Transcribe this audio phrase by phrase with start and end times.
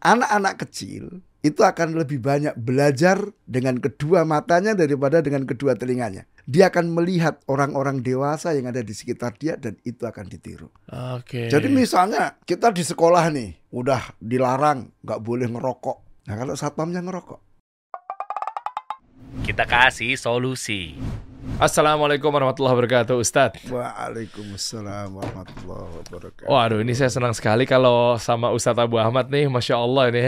[0.00, 6.28] anak-anak kecil itu akan lebih banyak belajar dengan kedua matanya daripada dengan kedua telinganya.
[6.44, 10.68] Dia akan melihat orang-orang dewasa yang ada di sekitar dia dan itu akan ditiru.
[11.16, 11.48] Oke.
[11.48, 16.28] Jadi misalnya kita di sekolah nih udah dilarang nggak boleh ngerokok.
[16.28, 17.40] Nah kalau satpamnya ngerokok,
[19.46, 20.98] Kita kasih solusi.
[21.56, 23.64] Assalamualaikum warahmatullahi wabarakatuh, Ustadz.
[23.72, 26.48] Waalaikumsalam warahmatullahi wabarakatuh.
[26.52, 30.24] Waduh, ini saya senang sekali kalau sama Ustadz Abu Ahmad nih, masya Allah ini.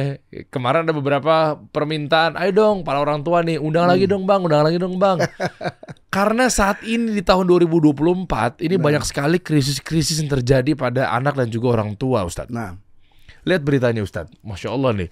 [0.49, 4.65] Kemarin ada beberapa permintaan, ayo dong para orang tua nih, undang lagi dong bang, undang
[4.65, 5.21] lagi dong bang.
[6.17, 11.53] Karena saat ini di tahun 2024 ini banyak sekali krisis-krisis yang terjadi pada anak dan
[11.53, 12.49] juga orang tua, Ustadz.
[12.49, 12.81] Nah,
[13.43, 15.09] Lihat beritanya Ustadz, masya Allah nih.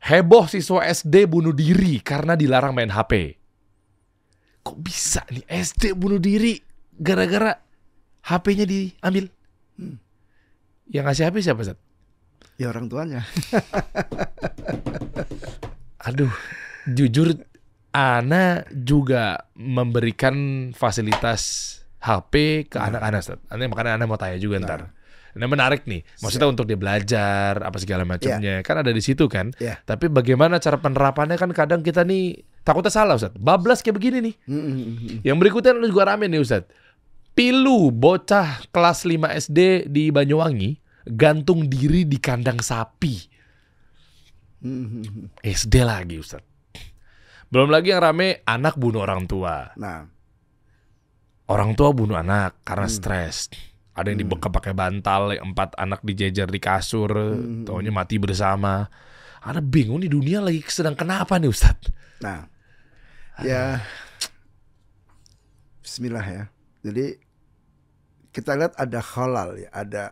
[0.00, 3.37] Heboh siswa SD bunuh diri karena dilarang main HP.
[4.68, 6.60] Kok bisa nih SD bunuh diri
[6.92, 7.56] gara-gara
[8.20, 9.32] HP-nya diambil?
[9.80, 9.96] Hmm.
[10.92, 11.80] Yang ngasih HP siapa Ustadz?
[12.60, 13.24] ya orang tuanya.
[16.10, 16.28] Aduh,
[16.84, 17.32] jujur
[17.96, 21.72] Ana juga memberikan fasilitas
[22.04, 23.48] HP ke anak-anak Ustadz.
[23.48, 24.92] Nanti makanya Ana mau tanya juga ntar.
[25.38, 26.02] Ini menarik nih.
[26.18, 28.58] Maksudnya untuk dia belajar apa segala macamnya.
[28.66, 29.54] Kan ada di situ kan.
[29.62, 29.78] Ya.
[29.86, 33.38] Tapi bagaimana cara penerapannya kan kadang kita nih takutnya salah Ustadz.
[33.38, 34.34] Bablas kayak begini nih.
[34.50, 35.18] Mm, mm, mm.
[35.22, 36.66] Yang berikutnya lu juga rame nih Ustadz.
[37.38, 40.74] Pilu bocah kelas 5 SD di Banyuwangi
[41.06, 43.14] gantung diri di kandang sapi.
[44.66, 45.26] Mm, mm, mm.
[45.46, 46.50] SD lagi Ustadz.
[47.46, 49.70] Belum lagi yang rame anak bunuh orang tua.
[49.78, 50.18] Nah,
[51.48, 52.92] Orang tua bunuh anak karena Hmm.
[53.00, 53.48] stres.
[53.98, 57.66] Ada yang dibekap pakai bantal, empat anak dijejer di kasur, Hmm.
[57.66, 58.86] taunya mati bersama.
[59.42, 61.90] Ana bingung nih dunia lagi sedang kenapa nih Ustadz?
[62.22, 62.46] nah,
[63.42, 63.82] ya,
[65.82, 66.44] Bismillah ya.
[66.86, 67.18] Jadi
[68.30, 70.04] kita lihat ada halal ya, ada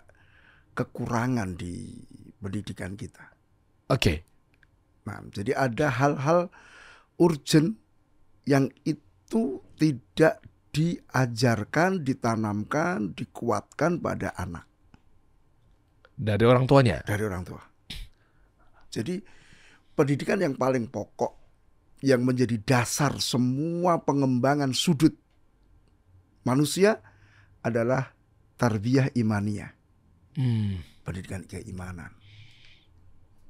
[0.75, 2.03] kekurangan di
[2.43, 3.23] pendidikan kita.
[3.87, 4.27] Oke,
[5.07, 6.51] Nah, jadi ada hal-hal
[7.15, 7.79] urgent
[8.43, 10.43] yang itu tidak
[10.77, 14.69] diajarkan, ditanamkan, dikuatkan pada anak
[16.17, 17.01] dari orang tuanya.
[17.01, 17.63] dari orang tua.
[18.93, 19.21] Jadi
[19.93, 21.33] pendidikan yang paling pokok
[22.05, 25.17] yang menjadi dasar semua pengembangan sudut
[26.45, 27.01] manusia
[27.65, 28.13] adalah
[28.57, 29.73] tarbiyah imaniyah,
[30.37, 32.13] Hmm, pendidikan keimanan.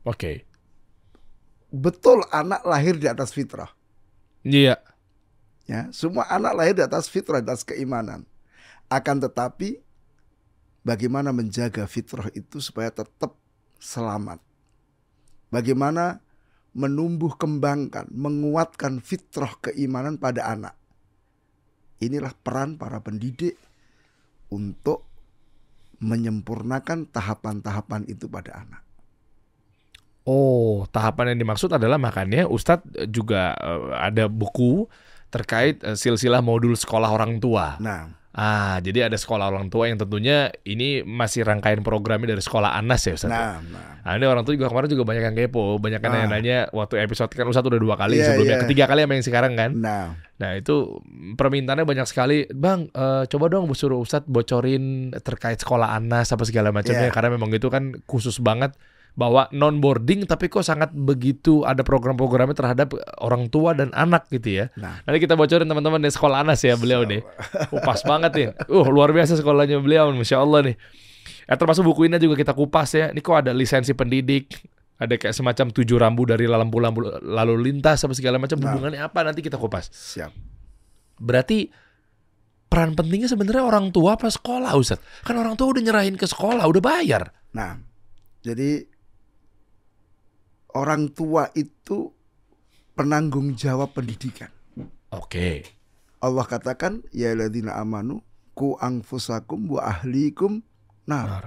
[0.06, 0.46] Oke,
[1.66, 3.68] Betul anak lahir di atas fitrah.
[4.42, 4.78] iya.
[5.66, 8.22] Ya, semua anak lahir di atas fitrah, di atas keimanan.
[8.86, 9.82] Akan tetapi
[10.86, 13.34] bagaimana menjaga fitrah itu supaya tetap
[13.82, 14.38] selamat.
[15.50, 16.22] Bagaimana
[16.70, 20.74] menumbuh kembangkan, menguatkan fitrah keimanan pada anak.
[21.98, 23.58] Inilah peran para pendidik
[24.52, 25.02] untuk
[25.98, 28.82] menyempurnakan tahapan-tahapan itu pada anak.
[30.26, 34.84] Oh, tahapan yang dimaksud adalah makanya Ustadz juga eh, ada buku
[35.36, 37.76] terkait eh, silsilah modul sekolah orang tua.
[37.78, 42.76] Nah, Ah, jadi ada sekolah orang tua yang tentunya ini masih rangkaian programnya dari sekolah
[42.76, 43.32] Anas ya Ustadz.
[43.32, 43.40] ya?
[43.40, 43.84] nah, nah.
[44.04, 46.28] Nah, ini orang tua juga kemarin juga banyak yang kepo, banyak yang Ah.
[46.28, 48.62] nanya waktu episode kan Ustadz udah dua kali Iya, sebelumnya, iya.
[48.68, 49.70] ketiga kali sama yang sekarang kan.
[49.80, 50.04] Nah,
[50.36, 51.00] Nah itu
[51.32, 56.76] permintaannya banyak sekali, bang eh, coba dong suruh Ustadz bocorin terkait sekolah Anas apa segala
[56.76, 57.14] macamnya, Iya.
[57.16, 58.76] karena memang itu kan khusus banget
[59.16, 62.92] bahwa non boarding tapi kok sangat begitu ada program-programnya terhadap
[63.24, 64.64] orang tua dan anak gitu ya.
[64.76, 65.00] nah.
[65.08, 67.24] Nanti kita bocorin teman-teman di sekolah Anas ya beliau nih.
[67.72, 68.48] Oh, pas banget nih.
[68.68, 70.76] Uh luar biasa sekolahnya beliau, masya Allah nih.
[71.48, 73.08] Ya, termasuk buku ini juga kita kupas ya.
[73.08, 74.52] Ini kok ada lisensi pendidik,
[75.00, 78.60] ada kayak semacam tujuh rambu dari lampu-lampu lalu lintas apa segala macam.
[78.60, 78.76] Nah.
[78.76, 79.88] Hubungannya apa nanti kita kupas.
[79.88, 80.32] Siap.
[81.16, 81.72] Berarti
[82.68, 85.00] peran pentingnya sebenarnya orang tua apa sekolah Ustaz?
[85.24, 87.32] Kan orang tua udah nyerahin ke sekolah, udah bayar.
[87.56, 87.80] Nah,
[88.44, 88.95] jadi
[90.76, 92.12] orang tua itu
[92.92, 94.52] penanggung jawab pendidikan.
[95.08, 95.64] Oke.
[96.20, 98.20] Allah katakan, ya ladina amanu
[98.52, 100.60] ku angfusakum wa ahlikum
[101.08, 101.24] nar.
[101.24, 101.46] Benar.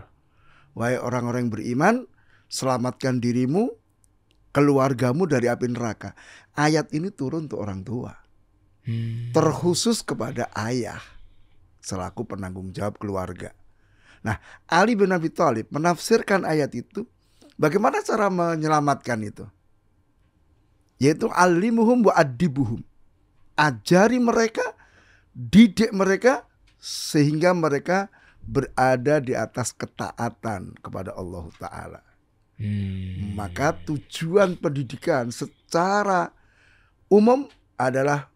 [0.74, 1.96] Wahai orang-orang yang beriman,
[2.50, 3.70] selamatkan dirimu,
[4.54, 6.18] keluargamu dari api neraka.
[6.58, 8.14] Ayat ini turun untuk orang tua,
[8.88, 9.36] Hmm.
[9.36, 11.04] terkhusus kepada ayah
[11.84, 13.52] selaku penanggung jawab keluarga.
[14.24, 17.06] Nah, Ali bin Abi Thalib menafsirkan ayat itu
[17.60, 19.44] Bagaimana cara menyelamatkan itu?
[20.96, 22.80] Yaitu alimuhum wa adibuhum.
[23.60, 24.64] Ajari mereka,
[25.36, 26.48] didik mereka
[26.80, 28.08] sehingga mereka
[28.40, 32.02] berada di atas ketaatan kepada Allah taala.
[32.56, 33.36] Hmm.
[33.36, 36.32] Maka tujuan pendidikan secara
[37.12, 38.32] umum adalah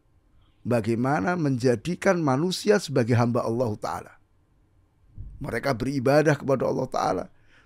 [0.68, 4.14] bagaimana menjadikan manusia sebagai hamba Allah taala.
[5.40, 7.26] Mereka beribadah kepada Allah taala,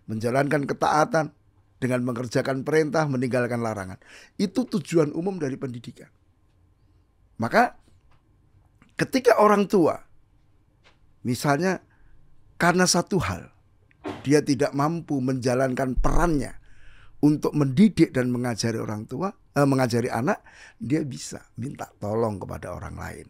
[0.10, 1.30] menjalankan ketaatan,
[1.78, 4.02] dengan mengerjakan perintah, meninggalkan larangan.
[4.38, 6.10] Itu tujuan umum dari pendidikan.
[7.38, 7.78] Maka
[8.98, 9.94] ketika orang tua
[11.22, 11.78] misalnya
[12.58, 13.54] karena satu hal
[14.26, 16.58] dia tidak mampu menjalankan perannya
[17.22, 20.42] untuk mendidik dan mengajari orang tua, eh, mengajari anak,
[20.78, 23.28] dia bisa minta tolong kepada orang lain.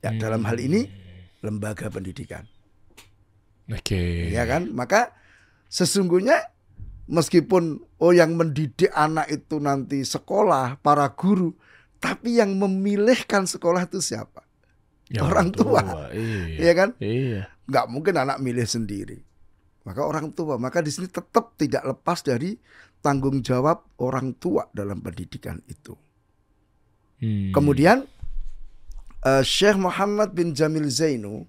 [0.00, 0.86] Ya, dalam hal ini
[1.44, 2.46] lembaga pendidikan.
[3.70, 4.34] Oke.
[4.34, 4.70] ya kan?
[4.74, 5.14] Maka
[5.70, 6.50] sesungguhnya
[7.10, 11.52] meskipun oh yang mendidik anak itu nanti sekolah, para guru,
[11.98, 14.46] tapi yang memilihkan sekolah itu siapa?
[15.10, 15.82] Ya, orang tua.
[16.14, 16.70] Iya.
[16.70, 16.94] Ya kan?
[17.02, 17.50] Iya.
[17.66, 19.18] Nggak mungkin anak milih sendiri.
[19.82, 22.54] Maka orang tua, maka di sini tetap tidak lepas dari
[23.02, 25.98] tanggung jawab orang tua dalam pendidikan itu.
[27.18, 27.50] Hmm.
[27.50, 28.06] Kemudian
[29.26, 31.42] eh, Syekh Muhammad bin Jamil Zainu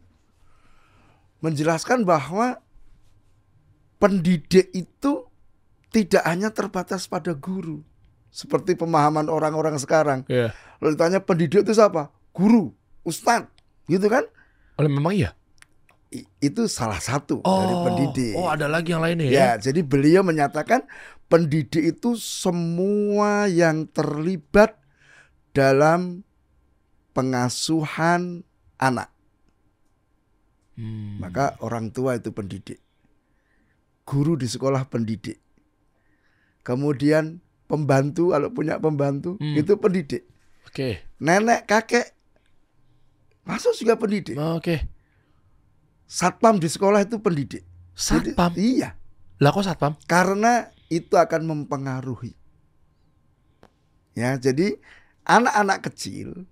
[1.46, 2.60] menjelaskan bahwa
[4.02, 5.31] pendidik itu
[5.92, 7.84] tidak hanya terbatas pada guru.
[8.32, 10.24] Seperti pemahaman orang-orang sekarang.
[10.32, 10.56] Iya.
[10.80, 12.08] Lalu ditanya pendidik itu siapa?
[12.32, 12.72] Guru,
[13.04, 13.52] ustadz,
[13.92, 14.24] gitu kan?
[14.80, 15.36] Oh, memang iya.
[16.16, 18.34] I- Itu salah satu dari pendidik.
[18.40, 19.32] Oh, ada lagi yang lain ya?
[19.32, 20.88] Ya, jadi beliau menyatakan
[21.28, 24.80] pendidik itu semua yang terlibat
[25.52, 26.24] dalam
[27.12, 28.48] pengasuhan
[28.80, 29.12] anak.
[30.80, 31.20] Hmm.
[31.20, 32.80] Maka orang tua itu pendidik.
[34.08, 35.40] Guru di sekolah pendidik.
[36.62, 39.56] Kemudian pembantu kalau punya pembantu Hmm.
[39.56, 40.24] itu pendidik.
[40.66, 41.02] Oke.
[41.18, 42.14] Nenek, kakek
[43.44, 44.38] masuk juga pendidik.
[44.38, 44.86] Oke.
[46.06, 47.64] Satpam di sekolah itu pendidik.
[47.92, 48.52] Jadi- Satpam.
[48.56, 48.96] iya,
[49.40, 49.94] Lah kok satpam?
[50.06, 52.36] karena itu akan mempengaruhi.
[54.12, 54.76] Ya, jadi
[55.24, 56.46] anak-anak kecil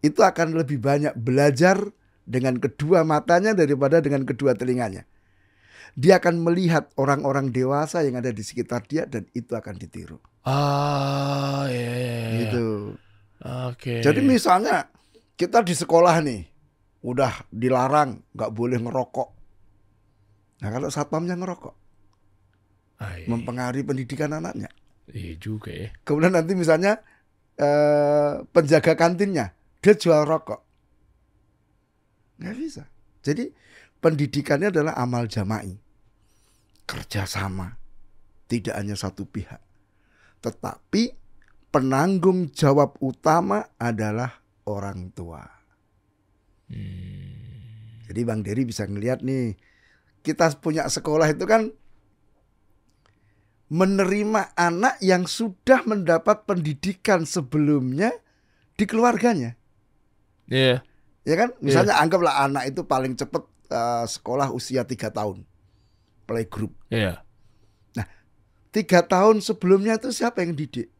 [0.00, 1.82] itu akan lebih banyak belajar
[2.22, 5.02] dengan kedua matanya daripada dengan kedua telinganya.
[5.96, 10.20] Dia akan melihat orang-orang dewasa yang ada di sekitar dia dan itu akan ditiru.
[10.44, 12.38] Ah, iya, iya, iya.
[12.44, 12.66] Gitu.
[13.72, 14.04] Oke.
[14.04, 14.92] Jadi misalnya
[15.40, 16.44] kita di sekolah nih
[17.00, 19.28] udah dilarang nggak boleh ngerokok.
[20.60, 21.74] Nah kalau satpamnya ngerokok
[22.96, 23.28] Ah, iya.
[23.28, 24.72] mempengaruhi pendidikan anaknya.
[25.08, 25.92] Iya juga ya.
[26.04, 27.00] Kemudian nanti misalnya
[27.56, 30.60] eh, penjaga kantinnya dia jual rokok,
[32.40, 32.84] nggak bisa.
[33.22, 33.52] Jadi
[34.00, 35.76] pendidikannya adalah amal jama'i,
[36.86, 37.76] kerjasama,
[38.46, 39.60] tidak hanya satu pihak.
[40.40, 41.12] Tetapi
[41.74, 45.42] penanggung jawab utama adalah orang tua.
[46.70, 48.06] Hmm.
[48.06, 49.58] Jadi Bang Dery bisa ngelihat nih,
[50.22, 51.74] kita punya sekolah itu kan
[53.66, 58.14] menerima anak yang sudah mendapat pendidikan sebelumnya
[58.78, 59.58] di keluarganya.
[60.46, 60.86] Iya.
[61.26, 61.50] Ya kan?
[61.58, 63.42] Misalnya anggaplah anak itu paling cepat
[63.74, 65.42] eh, sekolah usia tiga tahun.
[66.26, 66.74] Playgroup.
[66.90, 67.22] Iya.
[68.74, 70.92] Tiga tahun sebelumnya itu siapa yang didik?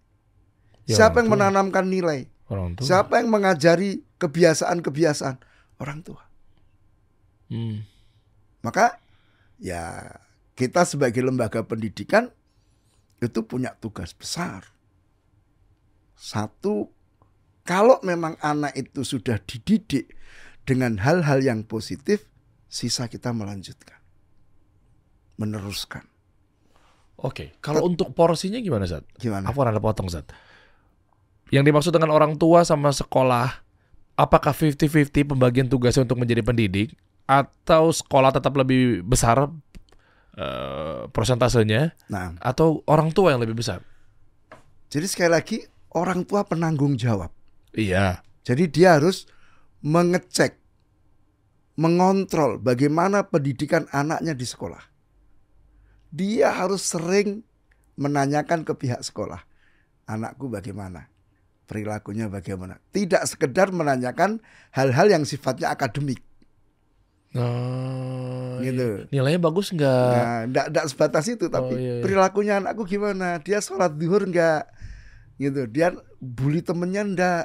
[0.88, 1.34] Ya, siapa yang tua.
[1.36, 2.24] menanamkan nilai?
[2.48, 2.88] Orang tua.
[2.88, 5.36] Siapa yang mengajari kebiasaan-kebiasaan?
[5.76, 6.24] Orang tua.
[7.52, 7.84] Hmm.
[8.64, 8.96] Maka
[9.60, 10.08] ya
[10.56, 12.32] kita sebagai lembaga pendidikan
[13.20, 14.72] itu punya tugas besar.
[16.16, 16.88] Satu,
[17.60, 20.16] kalau memang anak itu sudah dididik
[20.64, 22.24] dengan hal-hal yang positif,
[22.72, 24.00] sisa kita melanjutkan.
[25.36, 26.04] Meneruskan.
[27.16, 27.56] Oke.
[27.64, 29.04] Kalau untuk porsinya gimana, Zat?
[29.16, 29.48] Gimana?
[29.48, 30.28] Aku ada potong, Zat.
[31.48, 33.64] Yang dimaksud dengan orang tua sama sekolah,
[34.16, 36.92] apakah 50-50 pembagian tugasnya untuk menjadi pendidik
[37.24, 39.48] atau sekolah tetap lebih besar
[40.36, 43.80] eh, persentasenya Nah, atau orang tua yang lebih besar?
[44.86, 45.56] jadi sekali lagi
[45.90, 47.34] orang tua penanggung jawab.
[47.74, 48.22] Iya.
[48.46, 49.26] Jadi dia harus
[49.82, 50.54] mengecek,
[51.74, 54.78] mengontrol bagaimana pendidikan anaknya di sekolah.
[56.10, 57.42] Dia harus sering
[57.96, 59.42] menanyakan ke pihak sekolah,
[60.04, 61.08] anakku bagaimana,
[61.64, 62.78] perilakunya bagaimana.
[62.92, 64.38] Tidak sekedar menanyakan
[64.70, 66.20] hal-hal yang sifatnya akademik.
[67.36, 69.04] Oh, Gitu.
[69.04, 69.12] iya.
[69.12, 70.08] Nilainya bagus nggak?
[70.16, 72.02] Nah, enggak, enggak sebatas itu, tapi Oh, iya, iya.
[72.02, 73.36] perilakunya anakku gimana?
[73.44, 74.64] Dia sholat duhur enggak?
[75.36, 75.68] Gitu.
[75.68, 77.44] Dia bully temennya enggak?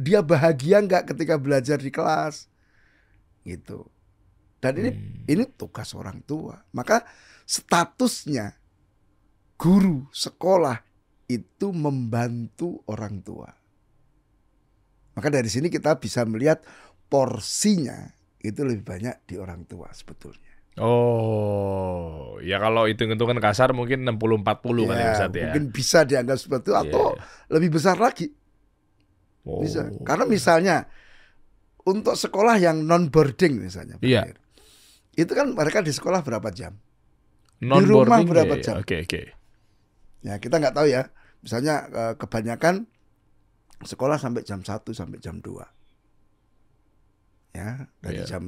[0.00, 2.48] Dia bahagia enggak ketika belajar di kelas?
[3.44, 3.84] Gitu.
[4.60, 5.24] Dan ini Hmm.
[5.28, 6.64] ini tugas orang tua.
[6.72, 7.04] Maka
[7.50, 8.54] statusnya
[9.58, 10.78] guru sekolah
[11.26, 13.50] itu membantu orang tua.
[15.10, 16.62] Maka dari sini kita bisa melihat
[17.10, 18.06] porsinya
[18.38, 20.46] itu lebih banyak di orang tua sebetulnya.
[20.80, 25.50] Oh, ya kalau hitung-hitungan kasar mungkin 60-40 kali ya, Ustaz ya.
[25.50, 27.22] Mungkin bisa dianggap seperti itu Iya, atau iya.
[27.50, 28.30] lebih besar lagi
[29.44, 29.60] Oh.
[29.60, 29.90] bisa.
[30.06, 30.76] Karena misalnya
[31.82, 34.30] untuk sekolah yang non boarding misalnya, Iya.
[34.30, 34.38] Dir,
[35.18, 36.78] itu kan mereka di sekolah berapa jam?
[37.60, 38.64] Non rumah boarding berapa ya, ya.
[38.64, 38.74] jam?
[38.80, 39.20] Oke oke.
[40.24, 41.02] Ya kita nggak tahu ya.
[41.40, 42.84] Misalnya eh, kebanyakan
[43.84, 47.56] sekolah sampai jam 1 sampai jam 2.
[47.56, 48.36] Ya, dari Iya.
[48.36, 48.44] jam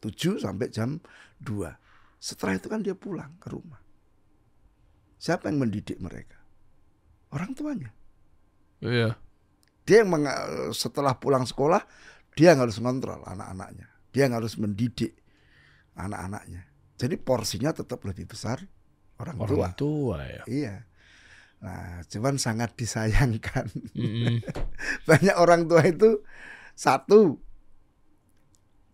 [0.00, 1.02] 7 sampai jam
[1.42, 1.76] 2.
[2.16, 3.82] Setelah itu kan dia pulang ke rumah.
[5.20, 6.38] Siapa yang mendidik mereka?
[7.34, 7.92] Orang tuanya.
[8.80, 9.18] Iya.
[9.86, 10.10] Dia yang
[10.74, 11.82] setelah pulang sekolah
[12.36, 13.86] dia yang harus ngontrol anak-anaknya.
[14.12, 15.16] Dia yang harus mendidik
[15.96, 16.68] anak-anaknya.
[16.96, 18.64] Jadi porsinya tetap lebih besar
[19.20, 19.68] orang, tua.
[19.68, 20.42] Orang tua ya.
[20.48, 20.76] Iya.
[21.60, 23.68] Nah, cuman sangat disayangkan.
[23.96, 24.40] Mm-mm.
[25.08, 26.24] Banyak orang tua itu
[26.76, 27.40] satu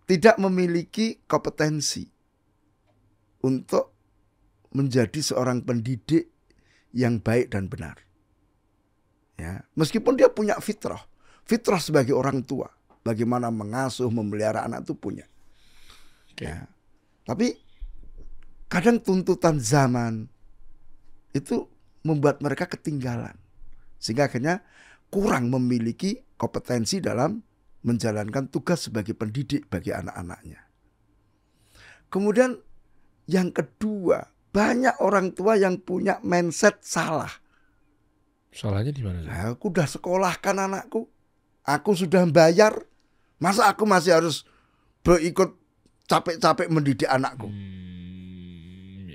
[0.07, 2.07] tidak memiliki kompetensi
[3.43, 3.95] untuk
[4.73, 6.31] menjadi seorang pendidik
[6.95, 8.03] yang baik dan benar.
[9.41, 11.03] Ya, meskipun dia punya fitrah,
[11.49, 12.71] fitrah sebagai orang tua,
[13.03, 15.27] bagaimana mengasuh, memelihara anak itu punya.
[16.31, 16.47] Oke.
[16.47, 16.71] Ya.
[17.27, 17.59] Tapi
[18.73, 20.33] kadang tuntutan zaman
[21.37, 21.69] itu
[22.01, 23.37] membuat mereka ketinggalan.
[24.01, 24.65] Sehingga akhirnya
[25.13, 27.45] kurang memiliki kompetensi dalam
[27.85, 30.65] menjalankan tugas sebagai pendidik bagi anak-anaknya.
[32.09, 32.57] Kemudian
[33.29, 34.25] yang kedua,
[34.57, 37.31] banyak orang tua yang punya mindset salah.
[38.57, 39.21] Salahnya di mana?
[39.21, 41.09] Nah, aku udah sekolahkan anakku.
[41.65, 42.73] Aku sudah bayar.
[43.37, 44.45] Masa aku masih harus
[45.05, 45.57] berikut
[46.09, 47.49] capek-capek mendidik anakku?
[47.49, 47.72] Hmm.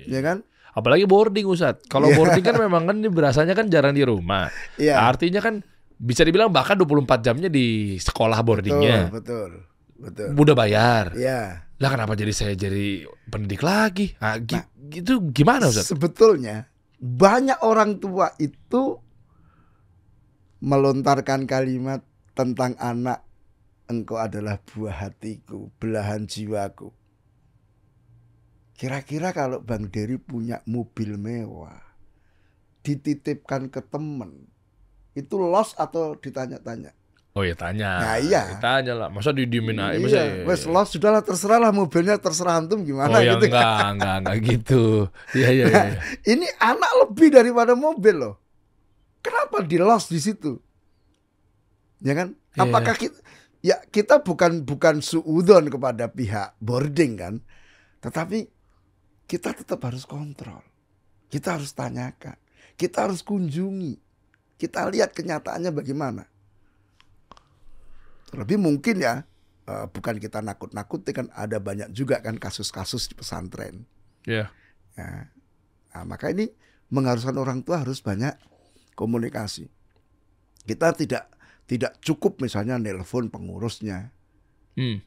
[0.08, 0.40] Ya kan?
[0.72, 1.76] Apalagi boarding Ustaz.
[1.86, 2.16] Kalau Iya.
[2.16, 4.48] boarding kan memang kan berasanya kan jarang di rumah.
[4.74, 4.96] Iya.
[5.00, 5.60] Artinya kan
[5.98, 9.10] bisa dibilang bahkan 24 jamnya di sekolah boardingnya.
[9.10, 9.66] Betul,
[9.98, 10.32] betul.
[10.32, 11.12] Udah bayar.
[11.12, 11.66] Iya.
[11.78, 14.14] Lah kenapa jadi saya jadi pendidik lagi?
[14.18, 15.90] Ah, gi- gitu gimana Ustaz?
[15.90, 18.98] Sebetulnya banyak orang tua itu
[20.58, 22.02] melontarkan kalimat
[22.34, 23.22] tentang anak
[23.86, 26.90] engkau adalah buah hatiku, belahan jiwaku.
[28.78, 31.82] Kira-kira kalau Bang Dery punya mobil mewah,
[32.86, 34.46] dititipkan ke temen,
[35.18, 36.94] itu loss atau ditanya-tanya?
[37.34, 37.90] Oh ya tanya.
[38.02, 38.42] Nah, iya.
[38.58, 39.08] Tanya lah.
[39.10, 39.98] Masa didiemin aja?
[39.98, 43.46] Masa- Iya, wes loss sudahlah terserah lah mobilnya terserah antum Oh gimana ya gitu.
[43.50, 44.82] enggak, enggak, enggak gitu.
[45.38, 45.82] Iya, iya, iya.
[45.86, 46.00] iya.
[46.26, 48.34] Ini anak lebih daripada mobil loh.
[49.22, 50.58] Kenapa di loss di situ?
[52.02, 52.34] Ya kan?
[52.58, 52.62] Iya.
[52.62, 53.18] Apakah kita
[53.58, 57.34] ya kita bukan bukan suudon kepada pihak boarding kan?
[58.02, 58.57] Tetapi
[59.28, 60.64] kita tetap harus kontrol.
[61.28, 62.40] Kita harus tanyakan.
[62.80, 64.00] Kita harus kunjungi.
[64.56, 66.24] Kita lihat kenyataannya bagaimana.
[68.32, 69.22] Terlebih mungkin ya
[69.68, 73.84] eh, bukan kita nakut-nakuti kan ada banyak juga kan kasus-kasus di pesantren.
[74.24, 74.48] Iya.
[74.96, 75.28] Ya.
[75.94, 76.48] Nah, maka ini
[76.88, 78.32] mengharuskan orang tua harus banyak
[78.96, 79.68] komunikasi.
[80.64, 81.28] Kita tidak
[81.68, 84.08] tidak cukup misalnya nelpon pengurusnya,
[84.72, 85.04] Hmm.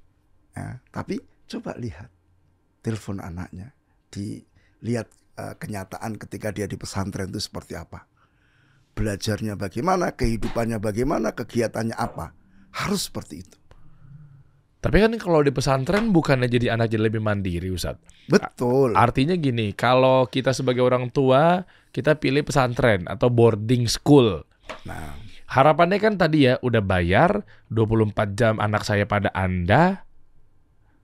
[0.53, 0.77] ya.
[0.93, 1.17] tapi
[1.49, 2.11] coba lihat
[2.85, 3.73] telepon anaknya,
[4.11, 5.07] dilihat
[5.39, 8.05] eh, kenyataan ketika dia di pesantren itu seperti apa,
[8.93, 12.35] belajarnya bagaimana, kehidupannya bagaimana, kegiatannya apa,
[12.75, 13.57] harus seperti itu.
[14.81, 18.01] Tapi kan kalau di pesantren bukannya jadi anak jadi lebih mandiri Ustaz.
[18.25, 18.97] Betul.
[18.97, 24.41] Artinya gini, kalau kita sebagai orang tua, kita pilih pesantren atau boarding school.
[24.89, 27.43] Nah, Harapannya kan tadi ya udah bayar
[27.75, 30.07] 24 jam anak saya pada Anda.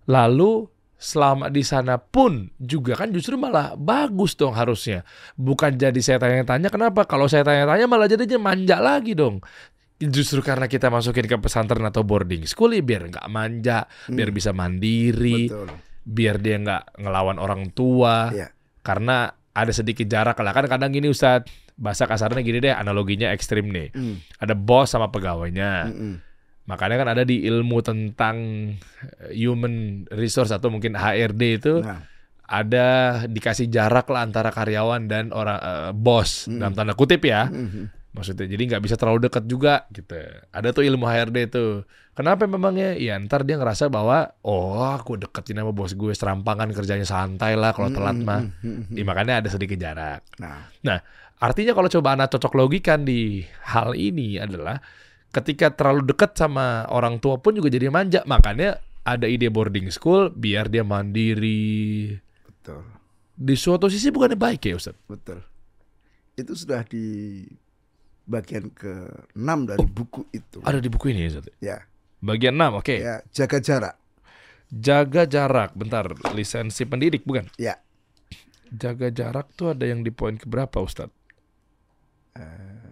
[0.07, 5.05] Lalu selama di sana pun juga kan justru malah bagus dong harusnya.
[5.37, 9.39] Bukan jadi saya tanya-tanya kenapa kalau saya tanya-tanya malah jadinya manja lagi dong.
[9.97, 14.53] Justru karena kita masukin ke pesantren atau boarding school ya biar nggak manja, biar bisa
[14.53, 15.73] mandiri, betul.
[16.05, 18.29] biar dia nggak ngelawan orang tua.
[18.29, 18.53] Iya.
[18.85, 23.69] Karena ada sedikit jarak lah kan kadang gini Ustadz bahasa kasarnya gini deh analoginya ekstrim
[23.69, 26.15] nih Hmm, ada bos sama pegawainya hmm, hmm.
[26.67, 28.35] Makanya kan ada di ilmu tentang
[29.23, 32.03] eh, human resource atau mungkin HRD itu Nah,
[32.47, 32.87] ada
[33.27, 36.47] dikasih jarak lah antara karyawan dan orang eh, bos.
[36.47, 36.59] Mm.
[36.59, 37.47] dalam tanda kutip ya.
[37.47, 37.85] Hmm, hmm.
[38.17, 40.17] maksudnya jadi nggak bisa terlalu dekat juga gitu.
[40.49, 41.85] Ada tuh ilmu HRD tuh
[42.17, 42.97] kenapa memangnya?
[42.97, 47.77] Ya ntar dia ngerasa bahwa oh aku deketin sama bos gue serampangan kerjanya santai lah
[47.77, 48.41] kalau telat mah.
[48.41, 48.97] hmm.
[48.97, 50.25] Ya, makanya ada sedikit jarak.
[50.81, 50.99] Nah,
[51.37, 54.81] Artinya kalau coba anak cocok logikan di hal ini adalah
[55.37, 58.25] ketika terlalu dekat sama orang tua pun juga jadi manja.
[58.25, 62.17] Makanya ada ide boarding school biar dia mandiri.
[62.43, 62.81] betul.
[63.37, 64.97] Di suatu sisi bukannya baik ya Ustaz?
[65.05, 65.45] Betul.
[66.33, 67.45] Itu sudah di
[68.25, 70.57] bagian ke-6 dari buku itu.
[70.65, 71.53] Ada di buku ini ya Ustaz?
[71.61, 71.77] Ya,
[72.17, 72.97] Bagian 6, oke.
[72.97, 73.95] ya, jaga jarak.
[74.73, 75.71] Jaga jarak.
[75.77, 77.45] Bentar, lisensi pendidik bukan?
[77.61, 77.77] Ya.
[78.73, 81.07] Jaga jarak tuh ada yang di poin keberapa Ustaz?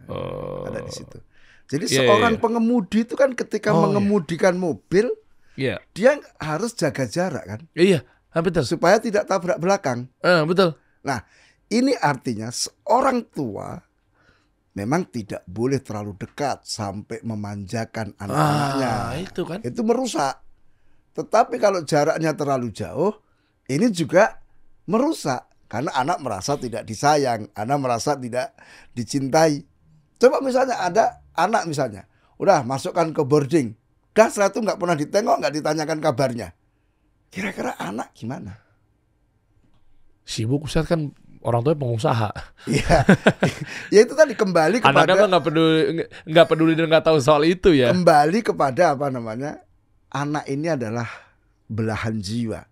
[0.06, 1.18] Oh, Ada di situ.
[1.66, 2.42] Jadi iya, seorang iya.
[2.42, 5.10] pengemudi itu kan ketika Oh, mengemudikan mobil,
[5.58, 5.82] Iya.
[5.98, 8.04] dia harus jaga jarak kan Iya,
[8.36, 8.68] ah, betul.
[8.68, 10.06] supaya tidak tabrak belakang.
[10.22, 10.78] Eh, betul.
[11.02, 11.26] Nah,
[11.72, 13.82] ini artinya seorang tua
[14.76, 18.92] memang tidak boleh terlalu dekat sampai memanjakan anak-anaknya.
[18.92, 19.60] Ah, itu kan.
[19.64, 20.44] Itu merusak.
[21.16, 23.16] Tetapi kalau jaraknya terlalu jauh,
[23.72, 24.44] ini juga
[24.86, 28.52] merusak karena anak merasa tidak disayang, anak merasa tidak
[28.92, 29.64] dicintai.
[30.20, 32.08] Coba misalnya ada anak misalnya,
[32.40, 33.76] udah masukkan ke boarding,
[34.16, 36.50] dah setelah itu nggak pernah ditengok, nggak ditanyakan kabarnya.
[37.30, 38.56] Kira-kira anak gimana?
[40.26, 41.14] Sibuk Ustaz kan
[41.46, 42.30] orang tua pengusaha.
[42.66, 43.06] Iya,
[43.94, 47.94] ya itu tadi kembali kepada nggak peduli nggak peduli dan nggak tahu soal itu ya.
[47.94, 49.62] kembali kepada apa namanya
[50.10, 51.06] anak ini adalah
[51.70, 52.66] belahan jiwa,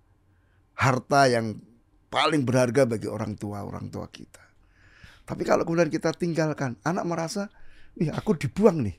[0.79, 1.62] harta yang
[2.10, 4.41] paling berharga bagi orang tua orang tua kita.
[5.24, 7.48] Tapi kalau kemudian kita tinggalkan, anak merasa,
[8.00, 8.96] ih aku dibuang nih.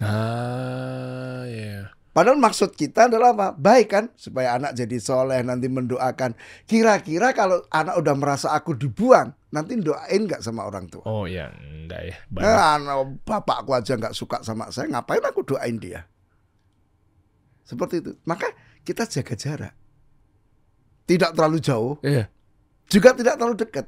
[0.00, 1.88] Nah, ya.
[2.12, 3.48] Padahal maksud kita adalah apa?
[3.52, 4.04] Baik kan?
[4.16, 6.32] Supaya anak jadi soleh, nanti mendoakan.
[6.64, 11.04] Kira-kira kalau anak udah merasa aku dibuang, nanti doain nggak sama orang tua?
[11.04, 12.16] Oh ya, enggak ya.
[12.32, 12.48] Banyak.
[12.88, 16.08] Nah, bapakku aja nggak suka sama saya, ngapain aku doain dia?
[17.68, 18.12] Seperti itu.
[18.24, 18.48] Maka
[18.80, 19.74] kita jaga jarak.
[21.04, 22.32] Tidak terlalu jauh, Iya.
[22.88, 23.86] juga tidak terlalu dekat.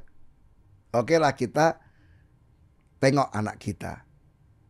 [0.93, 1.81] Oke lah kita
[3.01, 4.05] tengok anak kita.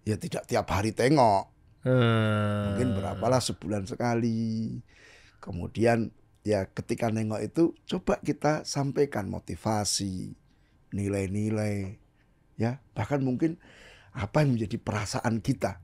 [0.07, 1.49] Ya tidak tiap hari tengok.
[1.83, 2.73] Hmm.
[2.73, 4.79] Mungkin berapalah sebulan sekali.
[5.39, 6.11] Kemudian
[6.43, 10.35] ya ketika nengok itu coba kita sampaikan motivasi,
[10.91, 11.99] nilai-nilai
[12.59, 13.55] ya, bahkan mungkin
[14.11, 15.79] apa yang menjadi perasaan kita.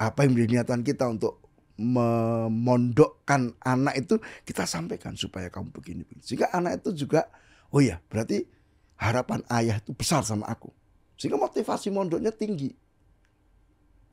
[0.00, 1.42] Apa yang menjadi niatan kita untuk
[1.76, 6.22] memondokkan anak itu kita sampaikan supaya kamu begini begini.
[6.24, 7.28] Sehingga anak itu juga
[7.72, 8.48] oh ya, berarti
[8.96, 10.72] harapan ayah itu besar sama aku.
[11.20, 12.72] Sehingga motivasi mondoknya tinggi.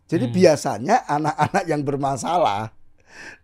[0.09, 0.33] Jadi Hmm.
[0.33, 2.73] biasanya anak-anak yang bermasalah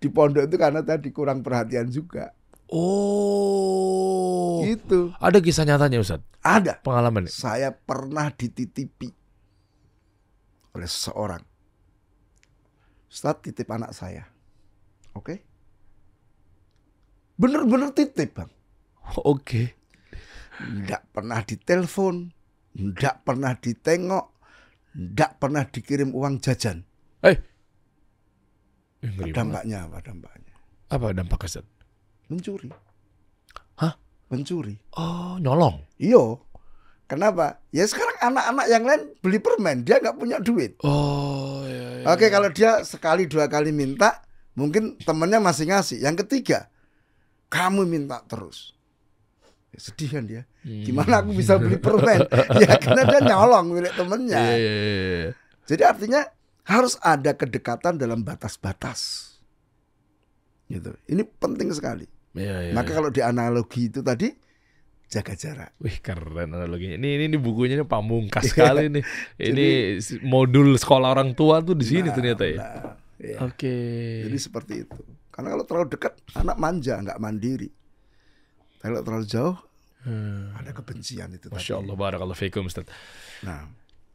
[0.02, 2.34] di pondok itu karena tadi kurang perhatian juga.
[2.74, 4.66] Oh.
[4.66, 5.14] Gitu.
[5.22, 6.26] Ada kisah nyatanya Ustaz?
[6.42, 6.82] Ada.
[6.82, 7.30] Pengalaman.
[7.30, 9.14] Saya pernah dititipi
[10.74, 11.46] oleh seseorang.
[13.06, 14.25] Ustaz titip anak saya.
[15.14, 15.46] Oke?
[17.38, 18.51] Bener-bener titip bang.
[19.22, 19.78] Oke.
[20.60, 22.34] Nggak pernah ditelepon.
[22.75, 24.35] Nggak pernah ditengok.
[24.96, 26.88] Nggak pernah dikirim uang jajan.
[27.24, 27.38] Eh,
[29.03, 29.36] banget.
[29.36, 30.53] Dampaknya apa dampaknya?
[30.90, 31.66] Apa dampak Ustaz?
[32.31, 32.70] Mencuri.
[33.77, 33.94] Hah?
[34.31, 34.75] Mencuri.
[34.98, 35.84] Oh, nyolong.
[36.00, 36.46] Iyo.
[37.05, 37.62] Kenapa?
[37.70, 40.81] Ya sekarang anak-anak yang lain beli permen, dia nggak punya duit.
[40.81, 42.05] Oh, ya, ya.
[42.10, 44.25] Oke, kalau dia sekali dua kali minta,
[44.58, 46.01] mungkin temennya masih ngasih.
[46.01, 46.74] Yang ketiga,
[47.53, 48.75] kamu minta terus.
[49.75, 50.42] Ya, sedih kan dia.
[50.64, 50.83] Hmm.
[50.88, 52.24] Gimana aku bisa beli permen?
[52.64, 54.40] ya karena dia nyolong milik temennya.
[54.40, 55.29] Iya, iya, iya, iya.
[55.68, 56.22] Jadi artinya
[56.64, 59.31] harus ada kedekatan dalam batas-batas.
[60.66, 60.96] Gitu.
[61.05, 62.07] Ini penting sekali.
[62.33, 62.96] Iya, iya, Maka iya.
[62.96, 64.31] kalau di analogi itu tadi
[65.05, 65.72] jaga jarak.
[65.77, 66.96] Wih keren analoginya.
[66.96, 68.51] Ini ini, ini bukunya ini pamungkas Iya.
[68.51, 69.03] sekali nih.
[69.51, 69.68] Ini
[70.00, 72.57] s- modul sekolah orang tua tuh di sini Nah, ternyata ya.
[72.57, 73.38] nah, iya.
[73.44, 73.75] Oke.
[74.25, 75.00] Jadi seperti itu.
[75.29, 77.70] Karena kalau terlalu dekat anak manja, nggak mandiri.
[78.86, 79.58] Kalau terlalu jauh
[80.06, 80.54] Hmm.
[80.54, 81.82] ada kebencian itu Masya tadi.
[81.82, 82.86] Allah, barakallahu fikum Ustaz.
[83.42, 83.66] Nah,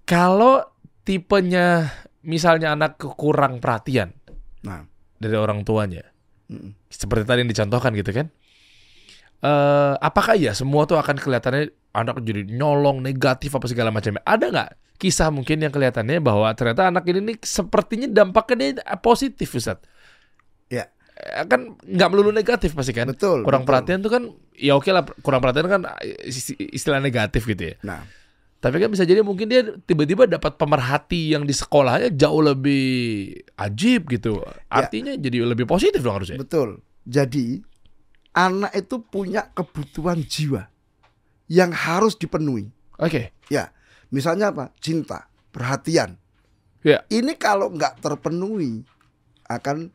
[0.06, 0.62] Kalau
[1.02, 1.90] tipenya
[2.22, 4.14] misalnya anak kurang perhatian
[4.60, 6.06] nah, dari orang tuanya,
[6.46, 8.30] mm, seperti tadi yang dicontohkan gitu kan?
[9.40, 14.14] Eh, apakah ya semua tuh akan kelihatannya anak jadi nyolong negatif apa segala macam?
[14.20, 19.48] Ada nggak kisah mungkin yang kelihatannya bahwa ternyata anak ini nih sepertinya dampaknya dia positif
[19.56, 19.80] Ustaz?
[20.68, 20.92] Ya.
[21.16, 23.08] Eh, Kan nggak melulu negatif pasti kan?
[23.08, 23.40] betul.
[23.42, 23.68] Kurang betul.
[23.74, 24.22] perhatian tuh kan
[24.60, 25.82] ya oke lah kurang perhatian kan
[26.22, 27.76] isti- istilah negatif gitu ya.
[27.82, 28.04] Nah,
[28.60, 34.04] Tapi kan bisa jadi mungkin dia tiba-tiba dapat pemerhati yang di sekolahnya jauh lebih ajib
[34.12, 34.36] gitu.
[34.68, 36.36] Artinya jadi lebih positif dong harusnya.
[36.36, 36.84] betul.
[37.08, 37.64] Jadi
[38.36, 40.68] anak itu punya kebutuhan jiwa
[41.48, 42.68] yang harus dipenuhi.
[43.00, 43.32] Oke.
[43.48, 43.72] Ya,
[44.12, 44.76] misalnya apa?
[44.76, 46.20] Cinta, perhatian.
[46.84, 47.00] Ya.
[47.08, 48.84] Ini kalau nggak terpenuhi
[49.48, 49.88] akan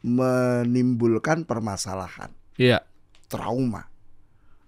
[0.00, 2.30] menimbulkan permasalahan.
[2.56, 2.86] Iya.
[3.26, 3.90] trauma.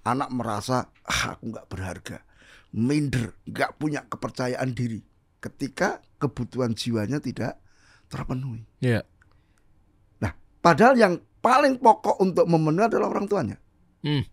[0.07, 2.19] Anak merasa ah, aku nggak berharga,
[2.75, 5.03] minder, nggak punya kepercayaan diri
[5.39, 7.59] ketika kebutuhan jiwanya tidak
[8.11, 8.67] terpenuhi.
[8.83, 9.07] Iya.
[10.59, 13.57] Padahal yang paling pokok untuk memenuhi adalah orang tuanya.
[14.03, 14.27] Hmm.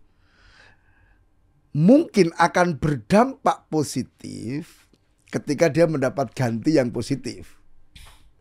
[1.76, 4.88] Mungkin akan berdampak positif
[5.28, 7.60] ketika dia mendapat ganti yang positif.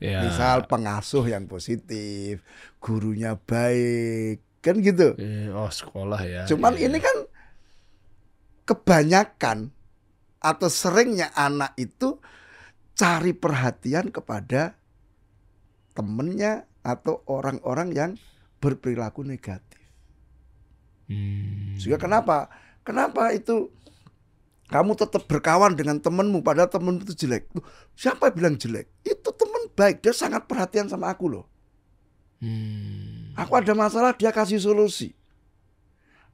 [0.02, 0.28] Iya.
[0.28, 2.44] Misal pengasuh yang positif,
[2.84, 5.14] gurunya baik, kan gitu.
[5.22, 6.42] Eh, Oh sekolah ya.
[6.50, 6.90] Cuman Iya.
[6.90, 7.18] ini kan
[8.66, 9.70] kebanyakan
[10.42, 12.18] atau seringnya anak itu
[12.98, 14.74] cari perhatian kepada
[15.94, 18.12] temennya atau orang-orang yang
[18.58, 19.82] berperilaku negatif.
[21.06, 21.78] Hmm.
[21.78, 22.50] Sehingga kenapa?
[22.82, 23.70] Kenapa itu
[24.70, 27.50] kamu tetap berkawan dengan temenmu padahal temenmu itu jelek?
[27.94, 28.90] Siapa yang bilang jelek?
[29.06, 31.46] Itu temen baik, dia sangat perhatian sama aku loh.
[32.40, 33.32] Hmm.
[33.36, 35.16] Aku ada masalah dia kasih solusi.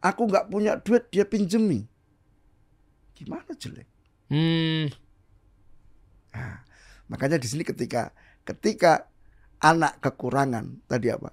[0.02, 1.86] Aku nggak punya duit dia pinjemi.
[3.14, 3.86] Gimana jelek?
[4.34, 4.90] Hmm.
[6.34, 6.58] Nah,
[7.06, 8.10] makanya di sini ketika
[8.42, 9.06] ketika
[9.62, 11.30] anak kekurangan tadi apa?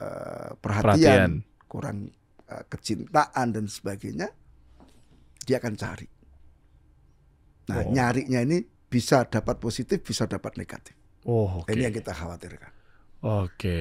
[0.00, 1.32] Eh, perhatian, Perhatian.
[1.68, 1.98] kurang
[2.48, 4.28] eh, kecintaan dan sebagainya,
[5.44, 6.08] dia akan cari.
[7.68, 7.92] Nah, Oh.
[7.92, 10.92] nyarinya ini bisa dapat positif, bisa dapat negatif.
[11.24, 11.72] Oh, oke.
[11.72, 12.72] Ini yang kita khawatirkan.
[13.24, 13.80] Oke.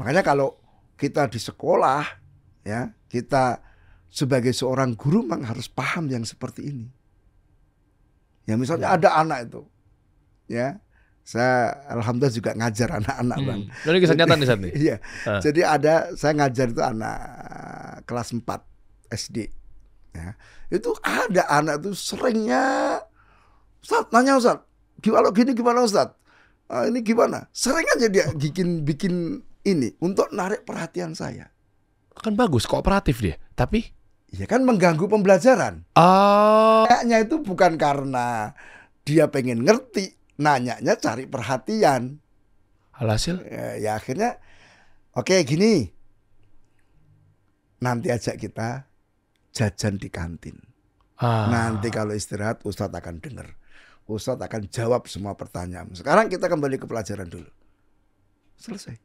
[0.00, 0.56] Makanya kalau
[0.96, 2.00] kita di sekolah,
[2.64, 3.60] ya kita
[4.08, 6.88] sebagai seorang guru memang harus paham yang seperti ini.
[8.48, 9.62] Ya misalnya ada anak itu,
[10.48, 10.80] ya
[11.30, 13.60] saya alhamdulillah juga ngajar anak-anak bang.
[13.68, 13.88] Hmm.
[13.92, 14.72] Ini kisah nyata nih saat nih.
[14.74, 14.96] Iya.
[15.28, 15.40] Ah.
[15.44, 17.18] Jadi ada saya ngajar itu anak
[18.08, 18.42] kelas 4
[19.14, 19.36] SD.
[20.16, 20.34] Ya.
[20.72, 22.98] Itu ada anak itu seringnya
[23.80, 24.58] Ustaz nanya Ustaz,
[25.00, 26.12] kalau gini gimana Ustaz?
[26.70, 27.50] "Ah, ini gimana?
[27.50, 31.50] Sering aja dia bikin bikin ini untuk narik perhatian saya.
[32.14, 33.36] Kan bagus, kooperatif dia.
[33.52, 33.98] Tapi
[34.30, 35.82] Ya kan mengganggu pembelajaran.
[35.98, 38.54] ah Kayaknya itu bukan karena
[39.02, 42.22] dia pengen ngerti, nanyanya cari perhatian.
[42.94, 44.36] alhasil ya, ya akhirnya
[45.16, 45.88] oke gini
[47.80, 48.84] nanti ajak kita
[49.50, 50.60] jajan di kantin
[51.16, 51.48] ah.
[51.48, 53.56] nanti kalau istirahat Ustadz akan dengar
[54.16, 57.50] Ustadz akan jawab semua pertanyaan sekarang kita kembali ke pelajaran dulu.
[58.60, 58.96] Selesai.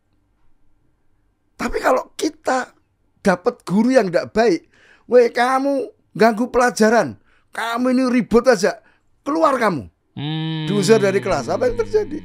[1.56, 2.76] Tapi kalau kita
[3.24, 4.62] dapat guru yang tidak baik
[5.08, 7.20] weh kamu ganggu pelajaran.
[7.56, 8.84] Kamu ini ribut aja.
[9.24, 9.88] Keluar kamu.
[10.16, 10.64] Hmm.
[10.64, 11.52] diusir dari kelas.
[11.52, 12.20] Apa yang terjadi?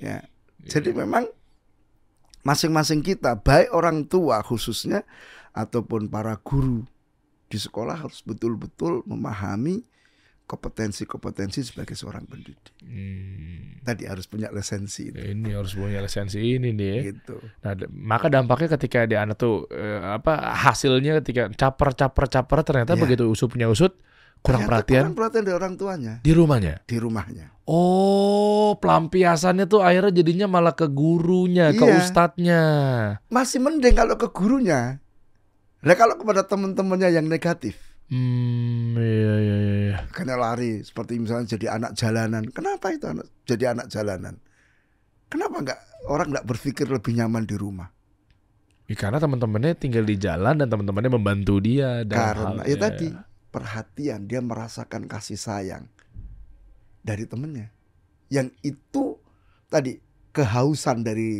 [0.00, 0.24] Ya.
[0.64, 1.28] Jadi memang
[2.42, 5.04] masing-masing kita, baik orang tua khususnya
[5.52, 6.88] ataupun para guru
[7.52, 9.84] di sekolah harus betul-betul memahami
[10.52, 12.60] kompetensi-kompetensi sebagai seorang pendidik.
[12.84, 13.80] Hmm.
[13.80, 15.16] Tadi harus punya lisensi itu.
[15.16, 16.92] Ini harus punya lisensi ini nih.
[16.92, 17.02] ya.
[17.10, 17.36] Gitu.
[17.64, 22.92] Nah, maka dampaknya ketika di anak tuh eh, apa hasilnya ketika caper caper caper ternyata
[22.92, 23.00] Iya.
[23.00, 23.96] begitu usut punya usut
[24.38, 26.74] kurang Ternyata perhatian Kurang perhatian dari orang tuanya di rumahnya.
[26.84, 27.46] di rumahnya.
[27.62, 31.94] Oh, pelampiasannya tuh akhirnya jadinya malah ke gurunya, ke Iya.
[31.96, 32.62] ustadznya.
[33.28, 34.98] Masih mending kalau ke gurunya.
[35.78, 37.78] Nah kalau kepada teman-temannya yang negatif,
[38.12, 39.98] Hmm, iya iya iya, iya.
[40.04, 42.44] makanya lari seperti misalnya jadi anak jalanan.
[42.52, 44.36] Kenapa itu anak jadi anak jalanan?
[45.32, 45.80] Kenapa nggak
[46.12, 47.88] orang nggak berpikir lebih nyaman di rumah?
[48.84, 53.08] Ya, karena teman-temannya tinggal di jalan dan teman-temannya membantu dia Karena hal- ya tadi
[53.48, 55.88] perhatian dia merasakan kasih sayang
[57.00, 57.72] dari temennya.
[58.28, 59.16] Yang itu
[59.72, 59.96] tadi
[60.36, 61.32] kehausan dari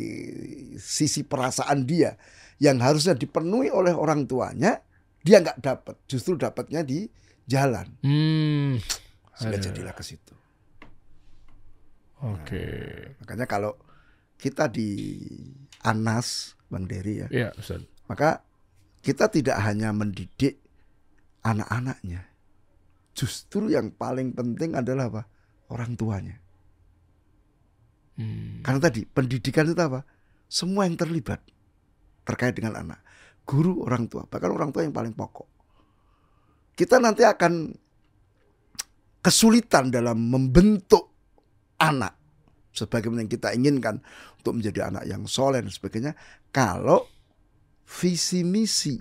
[0.81, 2.17] sisi perasaan dia
[2.57, 4.81] yang harusnya dipenuhi oleh orang tuanya,
[5.23, 7.07] dia nggak dapat, justru dapatnya di
[7.47, 7.87] jalan.
[8.03, 8.79] Hmm.
[9.39, 9.67] Sehingga Aduh.
[9.71, 10.35] jadilah ke situ.
[12.23, 12.65] Oke.
[13.19, 13.75] Makanya kalau
[14.39, 15.19] kita di
[15.83, 17.83] Anas, Bang Dery ya, Iya, Ustaz.
[18.07, 18.47] maka
[19.03, 20.63] kita tidak hanya mendidik
[21.43, 22.31] anak-anaknya.
[23.13, 25.23] Justru yang paling penting adalah apa?
[25.67, 26.39] Orang tuanya.
[28.17, 28.63] Hmm.
[28.63, 30.07] Karena tadi pendidikan itu apa?
[30.47, 31.43] Semua yang terlibat
[32.23, 33.03] terkait dengan anak.
[33.43, 35.49] Guru, orang tua, bahkan orang tua yang paling pokok.
[36.73, 37.75] Kita nanti akan
[39.23, 41.11] kesulitan dalam membentuk
[41.79, 42.19] anak
[42.73, 44.01] sebagaimana yang kita inginkan
[44.41, 46.13] untuk menjadi anak yang soleh dan sebagainya
[46.51, 47.07] kalau
[47.87, 48.99] visi misi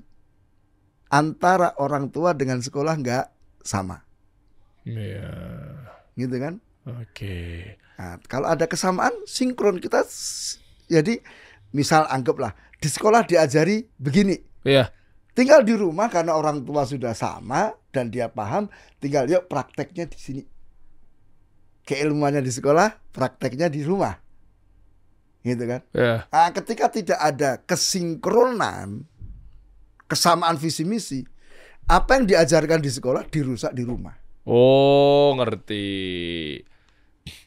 [1.09, 3.25] antara orang tua dengan sekolah nggak
[3.65, 3.97] sama
[4.85, 5.29] Iya.
[6.17, 7.77] gitu kan Oke.
[8.01, 10.01] Nah, kalau ada kesamaan sinkron kita
[10.89, 11.21] jadi
[11.71, 14.35] misal anggaplah di sekolah diajari begini.
[14.63, 14.89] Iya.
[15.31, 18.67] Tinggal di rumah karena orang tua sudah sama dan dia paham,
[18.99, 20.43] tinggal yuk prakteknya di sini.
[21.87, 24.15] Keilmuannya di sekolah, prakteknya di rumah.
[25.41, 25.81] Gitu kan?
[25.95, 26.27] Iya.
[26.29, 29.07] Nah, ketika tidak ada kesinkronan,
[30.05, 31.23] kesamaan visi misi,
[31.87, 34.13] apa yang diajarkan di sekolah dirusak di rumah.
[34.45, 35.87] Oh, ngerti.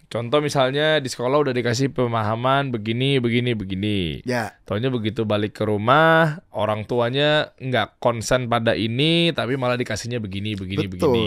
[0.08, 4.22] Contoh misalnya di sekolah udah dikasih pemahaman begini, begini, begini.
[4.22, 10.22] Ya, Taunya begitu balik ke rumah, orang tuanya nggak konsen pada ini, tapi malah dikasihnya
[10.22, 11.10] begini, begini, Betul.
[11.10, 11.26] begini.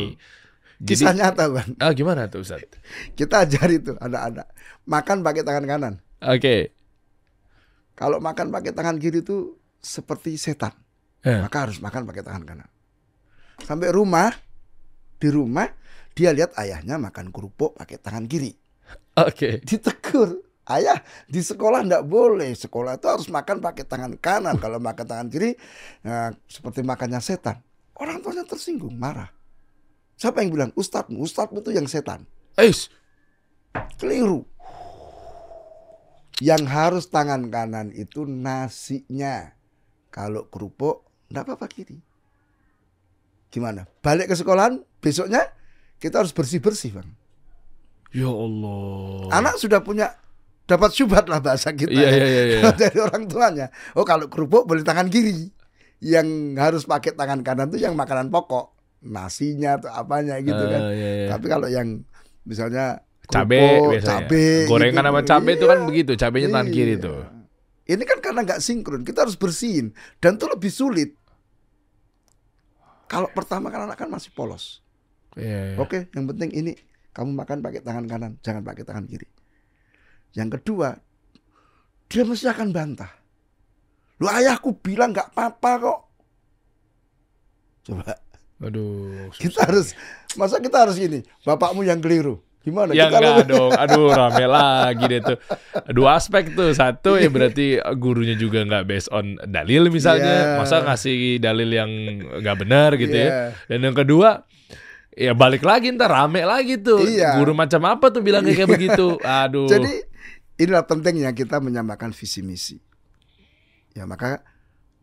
[0.77, 1.69] Jadi, kisah nyata, Bang.
[1.83, 2.63] ah gimana tuh Ustaz?
[3.17, 4.47] Kita ajari tuh anak-anak
[4.87, 5.93] makan pakai tangan kanan.
[6.23, 6.71] Oke.
[7.97, 10.71] Kalau makan pakai tangan kiri itu seperti setan.
[11.27, 11.43] Eh.
[11.43, 12.69] Maka harus makan pakai tangan kanan.
[13.67, 14.31] Sampai rumah,
[15.17, 15.67] di rumah
[16.17, 18.57] dia lihat ayahnya makan kerupuk pakai tangan kiri.
[19.13, 19.61] Oke.
[19.61, 20.41] Ditegur.
[20.67, 20.99] ayah
[21.29, 22.57] di sekolah nggak boleh.
[22.57, 24.57] Sekolah itu harus makan pakai tangan kanan.
[24.57, 25.53] Kalau makan tangan kiri,
[26.01, 27.61] nah, seperti makannya setan.
[27.93, 29.29] Orang tuanya tersinggung, marah.
[30.17, 30.71] Siapa yang bilang?
[30.73, 32.25] Ustadzmu, ustadzmu itu yang setan.
[32.57, 32.89] Eis,
[34.01, 34.45] Keliru.
[36.41, 39.53] Yang harus tangan kanan itu nasinya.
[40.09, 42.01] Kalau kerupuk, enggak apa-apa kiri.
[43.53, 43.85] Gimana?
[44.01, 45.56] Balik ke sekolahan, besoknya
[45.97, 47.09] kita harus bersih-bersih, Bang.
[48.09, 49.29] ya Allah.
[49.33, 50.13] Anak sudah punya
[50.63, 51.91] dapat syubhat lah bahasa kita.
[51.91, 52.09] Iya, ya.
[52.11, 52.71] iya, iya, iya.
[52.81, 53.67] Dari orang tuanya.
[53.93, 55.49] Oh, kalau kerupuk boleh tangan kiri.
[55.97, 58.73] Yang harus pakai tangan kanan itu yang makanan pokok.
[59.01, 60.81] Nasinya atau apanya gitu kan.
[60.81, 61.27] Ah, iya, iya.
[61.33, 62.01] Tapi kalau yang
[62.43, 63.59] misalnya Cabe
[63.99, 65.11] cabe Gorengan gitu.
[65.11, 65.87] sama cabe itu kan Iya.
[65.91, 67.03] begitu, cabenya tangan kiri Iya.
[67.03, 67.19] tuh.
[67.87, 71.11] Ini kan karena nggak sinkron, kita harus bersihin dan itu lebih sulit.
[73.07, 74.83] Kalau pertama kan anak kan masih polos.
[75.37, 75.77] Iya, iya.
[75.77, 76.71] Oke, yang penting ini
[77.13, 79.29] kamu makan pakai tangan kanan, jangan pakai tangan kiri.
[80.33, 80.97] Yang kedua,
[82.09, 83.11] dia mesti akan bantah.
[84.17, 85.99] Lu ayahku bilang nggak apa-apa kok.
[87.85, 88.17] Coba
[88.57, 89.29] Aduh.
[89.37, 89.93] kita harus,
[90.33, 92.41] masa kita harus gini, bapakmu yang keliru.
[92.67, 92.91] Gimana?
[92.91, 93.71] Ya Kita enggak lu- dong.
[93.87, 95.37] Aduh, rame lagi deh tuh.
[95.95, 96.75] Dua aspek tuh.
[96.75, 100.35] Satu ya berarti gurunya juga nggak based on dalil misalnya.
[100.35, 100.59] Iya.
[100.59, 101.87] Masa ngasih dalil yang
[102.43, 103.23] nggak benar gitu ya.
[103.23, 103.39] Iya.
[103.71, 104.43] Dan yang kedua
[105.17, 107.35] Ya balik lagi ntar rame lagi tuh Iya.
[107.35, 109.89] Guru macam apa tuh bilangnya kayak begitu Aduh Jadi
[110.57, 112.77] inilah pentingnya kita menyamakan visi misi.
[113.91, 114.45] Ya maka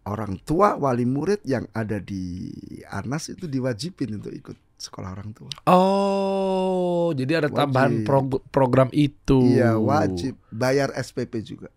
[0.04, 2.54] orang tua wali murid yang ada di
[2.86, 5.50] Anas itu diwajibin untuk ikut sekolah orang tua.
[5.66, 7.58] Oh jadi ada Wajib.
[7.58, 11.74] tambahan prog- program itu Iya wajib bayar SPP juga.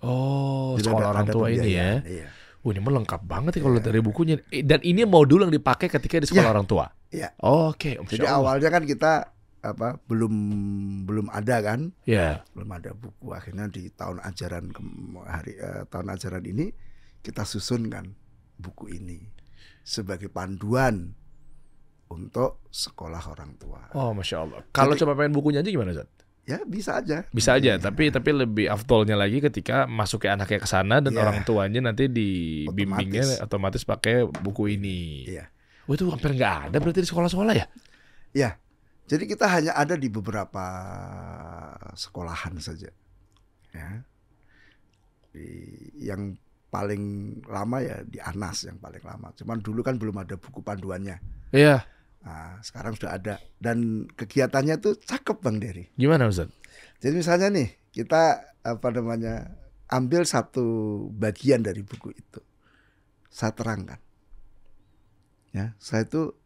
[0.00, 2.00] Oh Jadi sekolah ada- orang ada tua ini ya pembiayaan.
[2.04, 2.26] Iya.
[2.58, 5.86] Wah ini mah lengkap banget ya kalau dari bukunya Eh, Dan ini modul yang dipakai
[5.86, 6.52] ketika di sekolah Iya.
[6.52, 7.30] orang tua Iya.
[7.38, 8.36] Oke Jadi Masya Allah.
[8.56, 9.12] awalnya kan kita
[9.60, 10.34] apa belum
[11.02, 16.06] belum ada kan Ya belum ada buku akhirnya di tahun ajaran kem- hari eh, tahun
[16.08, 16.70] ajaran ini
[17.20, 18.14] kita susunkan
[18.54, 19.26] buku ini
[19.82, 21.14] sebagai panduan
[22.06, 23.90] untuk sekolah orang tua.
[23.92, 26.06] Oh Masya Allah Kalau Jadi- coba pengen bukunya aja gimana Zat?
[26.46, 27.26] Ya bisa aja.
[27.34, 27.82] Bisa aja, Iya.
[27.82, 31.20] tapi tapi lebih afdolnya lagi ketika masuk ke anaknya ke sana dan Iya.
[31.20, 33.82] orang tuanya nanti dibimbingnya otomatis Otomatis.
[33.82, 35.26] pakai buku ini.
[35.26, 35.50] Iya.
[35.86, 37.66] Wah itu hampir nggak ada berarti di sekolah-sekolah ya?
[38.34, 38.50] Ya.
[39.06, 40.66] Jadi kita hanya ada di beberapa
[41.94, 42.90] sekolahan saja.
[43.70, 44.02] Ya.
[45.30, 46.34] Di- yang
[46.66, 47.02] paling
[47.46, 49.30] lama ya di Anas yang paling lama.
[49.38, 51.22] Cuman dulu kan belum ada buku panduannya.
[51.54, 51.86] Iya.
[52.26, 55.86] Nah, sekarang sudah ada dan kegiatannya tuh cakep Bang Dery.
[55.94, 56.50] Gimana Ustaz?
[56.98, 59.54] Jadi misalnya nih kita apa namanya
[59.86, 60.66] ambil satu
[61.14, 62.42] bagian dari buku itu,
[63.30, 64.02] saya terangkan.
[65.56, 66.36] Ya, saya itu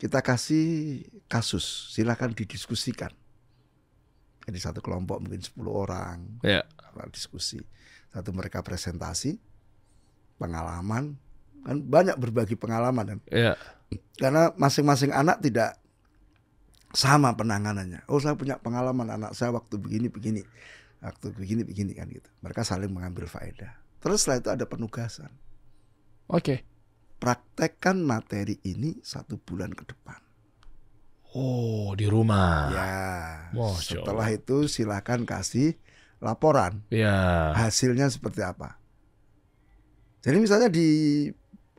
[0.00, 3.12] kita kasih kasus, silakan didiskusikan.
[4.48, 6.64] Jadi satu kelompok mungkin 10 orang Ya.
[7.12, 7.60] diskusi,
[8.08, 9.36] satu mereka presentasi
[10.40, 11.20] pengalaman
[11.62, 13.54] kan banyak berbagi pengalaman kan Ya.
[14.18, 15.78] karena masing-masing anak tidak
[16.96, 18.02] sama penanganannya.
[18.08, 20.40] Oh, saya punya pengalaman anak saya waktu begini begini,
[21.04, 22.32] waktu begini begini kan gitu.
[22.40, 23.76] Mereka saling mengambil faedah.
[24.00, 25.30] Terus setelah itu ada penugasan.
[26.32, 26.64] Oke.
[27.22, 30.18] Praktekkan materi ini satu bulan ke depan.
[31.38, 32.66] Oh di rumah.
[32.74, 32.98] Ya.
[33.54, 35.78] Masya Setelah itu silakan kasih
[36.18, 37.54] laporan Ya.
[37.54, 38.74] hasilnya seperti apa.
[40.26, 40.88] Jadi misalnya di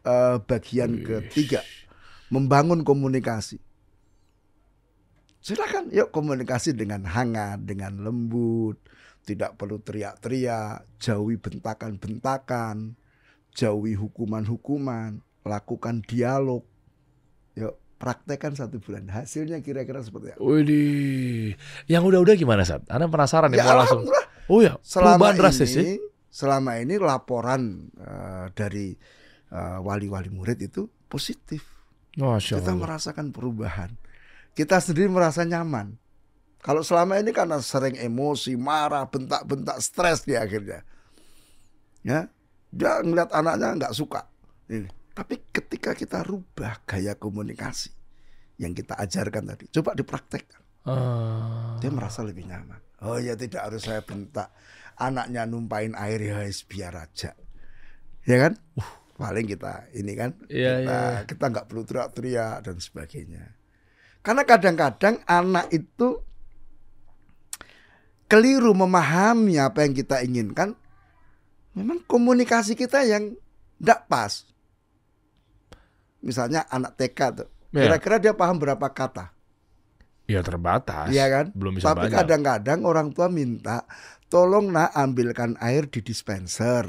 [0.08, 1.04] eh, bagian Wih.
[1.28, 1.60] ketiga
[2.32, 3.60] membangun komunikasi.
[5.44, 8.80] Silakan yuk komunikasi dengan hangat, dengan lembut,
[9.28, 12.96] tidak perlu teriak-teriak, jauhi bentakan-bentakan,
[13.52, 16.64] jauhi hukuman-hukuman, lakukan dialog.
[17.56, 19.08] Yuk praktekkan satu bulan.
[19.08, 20.44] Hasilnya kira-kira seperti apa?
[20.44, 21.56] Widih.
[21.88, 22.84] Yang udah-udah gimana Sat?
[22.92, 24.04] Anda penasaran ya, Ya mau langsung.
[24.52, 25.88] Oh ya, selama perubahan drastis ya.
[25.88, 25.96] ini
[26.28, 28.92] selama ini laporan eh, dari
[29.48, 31.64] eh, wali-wali murid itu positif.
[32.20, 32.84] Masya Kita Allah.
[32.84, 33.96] merasakan perubahan.
[34.52, 35.96] Kita sendiri merasa nyaman.
[36.60, 40.84] Kalau selama ini karena sering emosi, marah, bentak-bentak, stres dia akhirnya.
[42.04, 42.28] Ya,
[42.72, 44.28] dia ngeliat anaknya nggak suka.
[44.68, 44.92] Ini.
[45.14, 47.94] Tapi ketika kita rubah gaya komunikasi
[48.58, 50.62] yang kita ajarkan tadi, coba dipraktekkan.
[50.90, 51.78] Ah.
[51.78, 52.82] Dia merasa lebih nyaman.
[53.06, 54.50] Oh ya tidak harus saya bentak.
[54.98, 57.38] Anaknya numpain air ya biar aja.
[58.26, 58.54] Ya kan?
[58.78, 61.22] Uh, paling kita ini kan Iya, kita iya.
[61.28, 63.44] kita nggak perlu teriak-teriak dan sebagainya.
[64.24, 66.24] Karena kadang-kadang anak itu
[68.32, 70.74] keliru memahami apa yang kita inginkan.
[71.76, 73.36] Memang komunikasi kita yang
[73.82, 74.53] tidak pas.
[76.24, 77.48] Misalnya anak TK tuh.
[77.70, 77.92] Iya.
[77.92, 79.36] Kira-kira dia paham berapa kata?
[80.24, 81.12] Ya terbatas.
[81.12, 81.46] Iya kan?
[81.52, 83.84] Belum bisa Tapi kadang-kadang orang tua minta,
[84.32, 86.88] tolong nak ambilkan air di dispenser.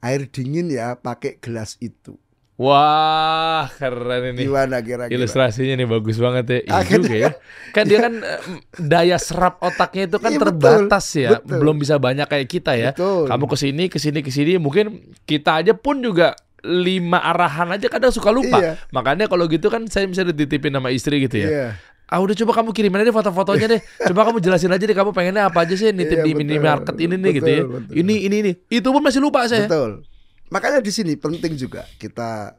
[0.00, 2.14] Air dingin ya, pakai gelas itu.
[2.60, 4.44] Wah, keren ini.
[4.44, 5.08] Gimana kira-kira?
[5.08, 6.58] Ilustrasinya nih bagus banget ya.
[6.60, 7.30] Iya Akhirnya- juga ya.
[7.72, 8.40] Kan dia kan eh,
[8.76, 11.30] daya serap otaknya itu kan Iya, betul, terbatas ya.
[11.40, 11.56] betul.
[11.56, 12.92] Belum bisa banyak kayak kita ya.
[12.92, 13.32] Betul.
[13.32, 14.86] Kamu ke sini, ke sini, ke sini, mungkin
[15.24, 18.60] kita aja pun juga lima arahan aja kadang suka lupa.
[18.60, 18.72] Iya.
[18.92, 21.48] Makanya kalau gitu kan saya bisa dititipin sama istri gitu ya.
[21.48, 21.68] Iya.
[22.10, 23.80] Ah udah coba kamu kirimin aja foto-fotonya deh.
[24.10, 26.40] Coba kamu jelasin aja deh kamu pengennya apa aja sih nitip Iya, di betul.
[26.42, 27.62] minimarket ini nih gitu ya.
[27.62, 27.94] Betul, betul.
[28.02, 28.52] Ini ini ini.
[28.66, 29.70] Itu pun masih lupa saya.
[29.70, 30.02] Betul.
[30.50, 32.58] Makanya di sini penting juga kita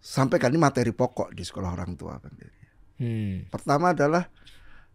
[0.00, 2.16] sampaikan ini materi pokok di sekolah orang tua.
[2.96, 3.44] Hmm.
[3.52, 4.24] Pertama adalah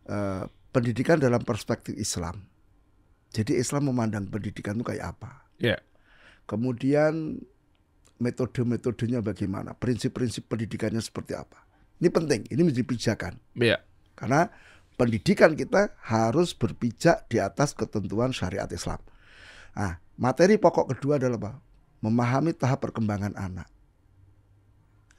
[0.10, 2.46] eh, pendidikan dalam perspektif Islam.
[3.30, 5.46] Jadi Islam memandang pendidikan itu kayak apa?
[5.62, 5.78] Ya.
[6.50, 7.38] Kemudian
[8.19, 9.73] metode-metodenya bagaimana?
[9.73, 11.63] Prinsip-prinsip pendidikannya seperti apa?
[11.99, 13.34] Ini penting, ini menjadi pijakan.
[13.60, 13.84] Ya.
[14.15, 14.51] Karena
[14.99, 18.99] pendidikan kita harus berpijak di atas ketentuan syariat Islam.
[19.75, 21.51] Nah, materi pokok kedua adalah apa?
[22.03, 23.67] Memahami tahap perkembangan anak.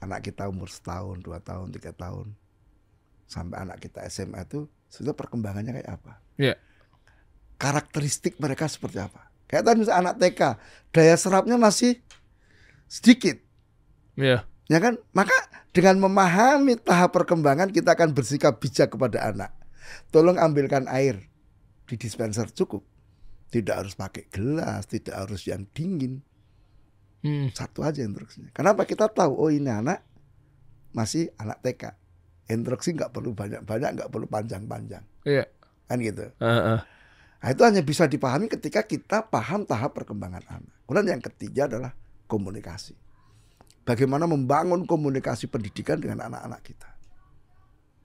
[0.01, 2.33] Anak kita umur setahun, dua tahun, tiga tahun.
[3.29, 6.13] Sampai anak kita SMA itu sudah perkembangannya kayak apa?
[6.41, 6.57] Iya.
[7.61, 9.29] Karakteristik mereka seperti apa?
[9.45, 10.41] Kayak tadi misalnya anak TK,
[10.95, 12.01] daya serapnya masih
[12.91, 13.39] sedikit.
[14.19, 14.43] Ya.
[14.67, 14.99] Ya kan?
[15.15, 15.35] Maka
[15.71, 19.55] dengan memahami tahap perkembangan kita akan bersikap bijak kepada anak.
[20.11, 21.31] Tolong ambilkan air
[21.87, 22.83] di dispenser cukup.
[23.51, 26.23] Tidak harus pakai gelas, tidak harus yang dingin.
[27.23, 27.51] Hmm.
[27.55, 28.51] Satu aja instruksinya.
[28.55, 30.03] Kenapa kita tahu oh ini anak
[30.91, 31.95] masih anak TK.
[32.51, 35.03] Instruksi nggak perlu banyak-banyak, nggak perlu panjang-panjang.
[35.23, 35.47] Iya.
[35.87, 36.31] Kan gitu.
[36.43, 36.79] Heeh.
[37.41, 40.75] Nah, itu hanya bisa dipahami ketika kita paham tahap perkembangan anak.
[40.85, 41.95] Kemudian yang ketiga adalah
[42.31, 42.95] komunikasi.
[43.83, 46.91] Bagaimana membangun komunikasi pendidikan dengan anak-anak kita.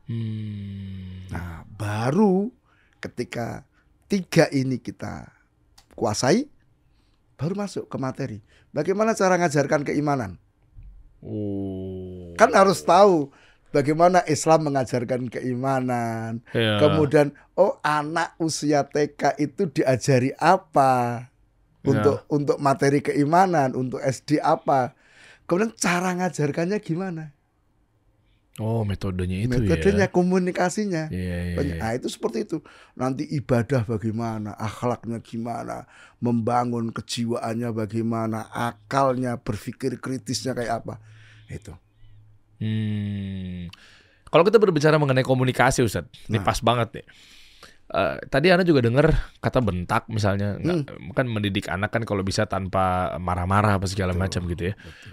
[0.10, 1.30] Hmm.
[1.30, 2.50] Nah, baru
[2.98, 3.62] ketika
[4.10, 5.30] tiga ini kita
[5.94, 6.50] kuasai,
[7.38, 8.40] baru masuk ke materi.
[8.74, 10.42] Bagaimana cara ngajarkan keimanan?
[11.22, 12.34] Oh.
[12.38, 13.30] Kan harus tahu
[13.74, 16.40] bagaimana Islam mengajarkan keimanan.
[16.56, 16.80] Ya.
[16.80, 21.28] Kemudian, oh anak usia TK itu diajari apa?
[21.92, 24.94] Untuk untuk materi keimanan, untuk SD apa?
[25.46, 27.36] Kemudian cara ngajarkannya gimana?
[28.56, 30.14] Oh, metodenya itu Metodenya, ya.
[30.16, 31.12] komunikasinya.
[31.12, 31.84] Iya, iya, Banyak- iya.
[31.84, 32.64] Nah itu seperti itu.
[32.96, 35.84] Nanti ibadah bagaimana, akhlaknya gimana,
[36.24, 41.04] membangun kejiwaannya bagaimana, akalnya, berpikir kritisnya kayak apa.
[41.52, 41.76] Itu.
[42.64, 43.68] Hmm.
[44.32, 46.48] Kalau kita berbicara mengenai komunikasi, Ustaz, ini Nah.
[46.48, 47.06] pas banget nih.
[47.86, 52.44] Eh, tadi Anda juga dengar kata bentak misalnya, nggak- kan mendidik anak kan kalau bisa
[52.44, 54.76] tanpa marah-marah apa segala macam gitu ya.
[54.76, 55.12] betul.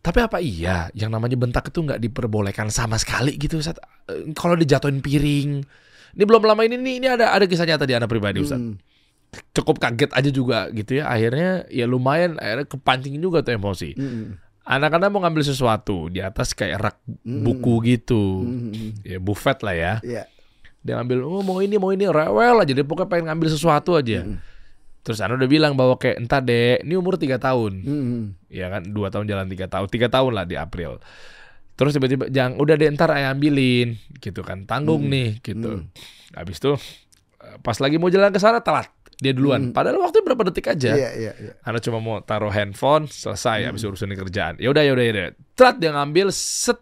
[0.00, 3.78] Tapi apa iya yang namanya bentak itu nggak diperbolehkan sama sekali gitu Ustaz?
[4.06, 5.62] Eh, Kalau dijatuhin piring.
[6.10, 8.58] Ini belum lama ini nih, ini ada ada kisah nyata di anak pribadi Ustaz.
[8.58, 8.74] Hmm,
[9.54, 11.06] Cukup kaget aja juga gitu ya.
[11.06, 13.94] Akhirnya ya lumayan akhirnya kepancing juga tuh emosi.
[13.94, 14.24] hmm,
[14.66, 18.42] Anak-anak mau ngambil sesuatu di atas kayak rak hmm, buku gitu.
[18.42, 18.90] hmm, hmm.
[19.04, 19.94] Ya buffet lah ya.
[20.02, 20.24] Iya.
[20.80, 24.22] Dia ngambil oh mau ini mau ini rewel aja dia pokoknya pengen ngambil sesuatu aja.
[24.22, 24.40] Hmm,
[25.00, 27.72] Terus Ana udah bilang bahwa kayak entah deh, ini umur tiga tahun.
[27.80, 31.00] hmm, ya kan dua tahun jalan tiga tahun tiga tahun lah di April
[31.72, 35.08] terus tiba-tiba jangan udah deh ntar ayah ambilin gitu kan tanggung Hmm.
[35.08, 35.88] nih gitu Hmm.
[36.30, 36.76] habis itu
[37.58, 39.72] pas lagi mau jalan ke sana telat dia duluan Hmm.
[39.72, 41.52] padahal waktu berapa detik aja Iya, iya, iya.
[41.60, 43.68] Ana cuma mau taruh handphone selesai Hmm.
[43.72, 46.76] habis urusan kerjaan ya udah ya udah ya udah telat dia ngambil set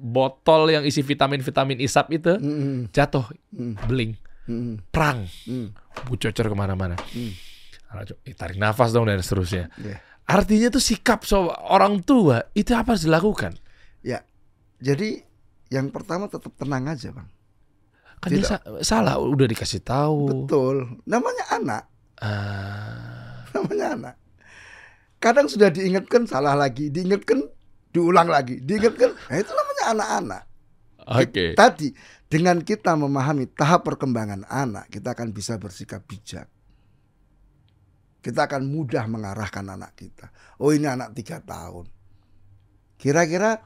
[0.00, 6.46] botol yang isi vitamin vitamin isap itu hmm, jatuh hmm, beling hmm, perang hmm, bucocor
[6.46, 6.94] ke mana-mana.
[7.86, 9.96] Ana co- eh, tarik nafas dong dan seterusnya Iya.
[10.24, 13.56] artinya tuh sikap so orang tua itu apa harus dilakukan
[13.98, 14.22] Ya.
[14.78, 15.18] Jadi
[15.68, 17.26] yang pertama tetap tenang aja, Bang.
[18.16, 21.02] kan dia sa- salah udah dikasih tahu Betul.
[21.04, 21.82] Namanya anak,
[22.18, 24.14] Ah, namanya anak.
[25.18, 27.42] Kadang sudah diingatkan salah lagi, diingatkan
[27.88, 29.10] diulang lagi, diingatkan.
[29.10, 30.42] Nah, itu namanya anak-anak.
[31.08, 31.88] oke Tadi
[32.28, 36.44] dengan kita memahami tahap perkembangan anak, kita akan bisa bersikap bijak.
[38.18, 40.28] Kita akan mudah mengarahkan anak kita.
[40.60, 41.88] Oh ini anak tiga tahun.
[42.98, 43.62] Kira-kira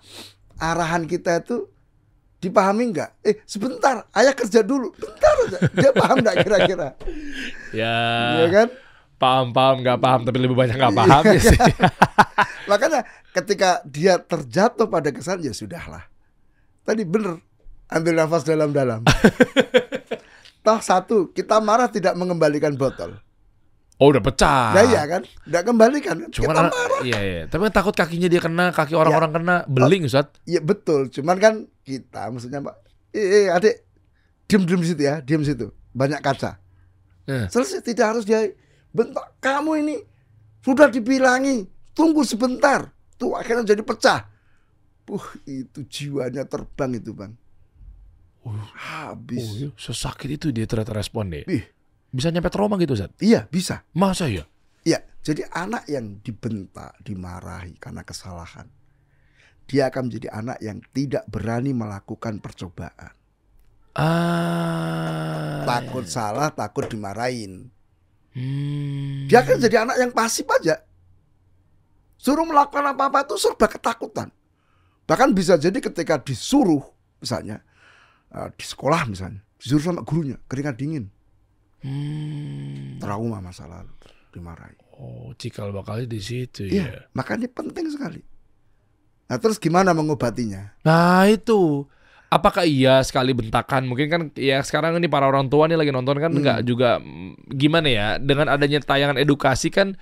[0.61, 1.67] arahan kita itu
[2.39, 3.11] dipahami nggak?
[3.25, 4.93] Eh sebentar, ayah kerja dulu.
[4.95, 5.59] Bentar aja.
[5.73, 6.89] Dia paham nggak kira-kira?
[7.81, 7.97] ya
[8.39, 8.69] Iya kan?
[9.17, 11.55] paham paham nggak paham tapi lebih banyak nggak paham ya sih
[12.71, 16.12] Makanya ketika dia terjatuh pada kesan ya sudahlah.
[16.83, 17.39] Tadi bener
[17.93, 19.05] ambil nafas dalam-dalam.
[20.67, 23.19] Toh satu, kita marah tidak mengembalikan botol.
[24.03, 25.23] oh udah pecah Nah iya kan?
[25.23, 26.17] Tidak kembalikan.
[26.27, 26.31] kan?
[26.35, 27.01] cuman kita marah.
[27.07, 31.07] iya iya tapi kan takut kakinya dia kena kaki orang-orang kena beling Ustaz Iya betul.
[31.07, 31.55] Cuman kan
[31.87, 32.75] kita maksudnya Pak
[33.15, 33.87] eh, eh, adik
[34.51, 35.71] diem diem situ ya, diem situ.
[35.95, 36.59] Banyak kaca.
[37.31, 37.47] Eh.
[37.47, 38.51] Selesai tidak harus dia
[38.91, 39.97] bentak kamu ini
[40.67, 42.91] sudah dibilangi tunggu sebentar.
[43.15, 44.32] Tuh akhirnya jadi pecah.
[45.13, 47.37] Uh, itu jiwanya terbang itu bang.
[48.49, 49.45] Oh, Habis.
[49.61, 51.45] iya, sesakit itu dia ternyata respon deh.
[51.47, 51.69] Ih,
[52.09, 53.13] Bisa nyampe trauma gitu, Zat?
[53.21, 53.85] iya bisa.
[53.93, 54.49] Masa ya?
[54.83, 58.67] Iya, jadi anak yang dibentak, dimarahi karena kesalahan,
[59.71, 63.15] dia akan menjadi anak yang tidak berani melakukan percobaan.
[63.93, 65.63] Ah.
[65.69, 67.71] Takut salah, takut dimarahin.
[68.33, 69.29] Hmm.
[69.29, 70.81] Dia akan jadi anak yang pasif aja.
[72.19, 74.33] Suruh melakukan apa-apa itu serba ketakutan.
[75.03, 76.83] Bahkan bisa jadi ketika disuruh,
[77.19, 77.61] misalnya
[78.31, 81.07] eh, di sekolah misalnya, disuruh sama gurunya, keringat dingin,
[81.83, 82.97] Hmm.
[82.97, 83.91] trauma masa lalu,
[84.31, 84.79] dimarahi.
[84.95, 87.01] Oh, cikal bakalnya di situ Iya, ya.
[87.11, 88.23] makanya penting sekali.
[89.27, 90.77] Nah terus gimana mengobatinya?
[90.85, 91.89] Nah, itu.
[92.29, 93.85] Apakah iya sekali bentakan?
[93.85, 96.41] Mungkin kan ya sekarang ini para orang tua nih lagi nonton kan Hmm.
[96.41, 99.99] nggak juga mm, gimana ya dengan adanya tayangan edukasi kan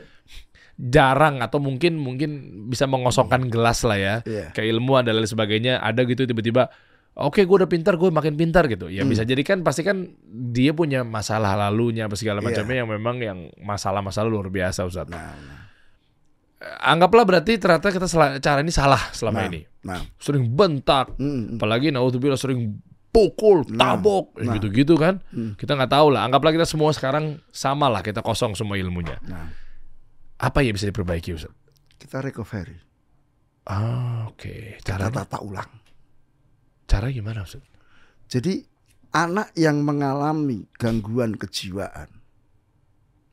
[0.80, 2.30] jarang atau mungkin mungkin
[2.72, 4.14] bisa mengosongkan gelas lah ya.
[4.24, 4.56] Iya.
[4.56, 6.72] Kayak ilmu dan lain sebagainya ada gitu tiba-tiba
[7.10, 8.86] Oke, gue udah pintar, gue makin pintar gitu.
[8.86, 9.10] Ya Hmm.
[9.10, 10.14] bisa jadi kan pasti kan
[10.54, 12.46] dia punya masalah lalunya apa segala Iya.
[12.54, 15.10] macamnya yang memang yang masalah-masalah luar biasa Ustaz.
[15.10, 15.60] Nah, nah,
[16.86, 18.04] Anggaplah berarti ternyata kita
[18.38, 19.60] cara ini salah selama nah, ini.
[19.82, 20.00] nah.
[20.20, 21.44] Sering bentak, Mm, mm.
[21.58, 22.78] apalagi naudzubillah sering
[23.10, 24.54] pukul, Nah, tabok, nah.
[24.54, 25.18] gitu-gitu kan.
[25.34, 25.58] Hmm.
[25.58, 26.22] Kita nggak tahu lah.
[26.22, 29.18] Anggaplah kita semua sekarang sama lah, kita kosong semua ilmunya.
[29.26, 29.50] Nah,
[30.40, 31.52] Apa yang bisa diperbaiki Ustaz?
[32.00, 32.80] kita recovery,
[33.68, 34.80] Ah, oke.
[34.80, 35.68] kita Caranya, tata ulang.
[36.88, 37.60] cara gimana Ustaz?
[38.26, 38.64] Jadi
[39.12, 42.08] anak yang mengalami gangguan kejiwaan,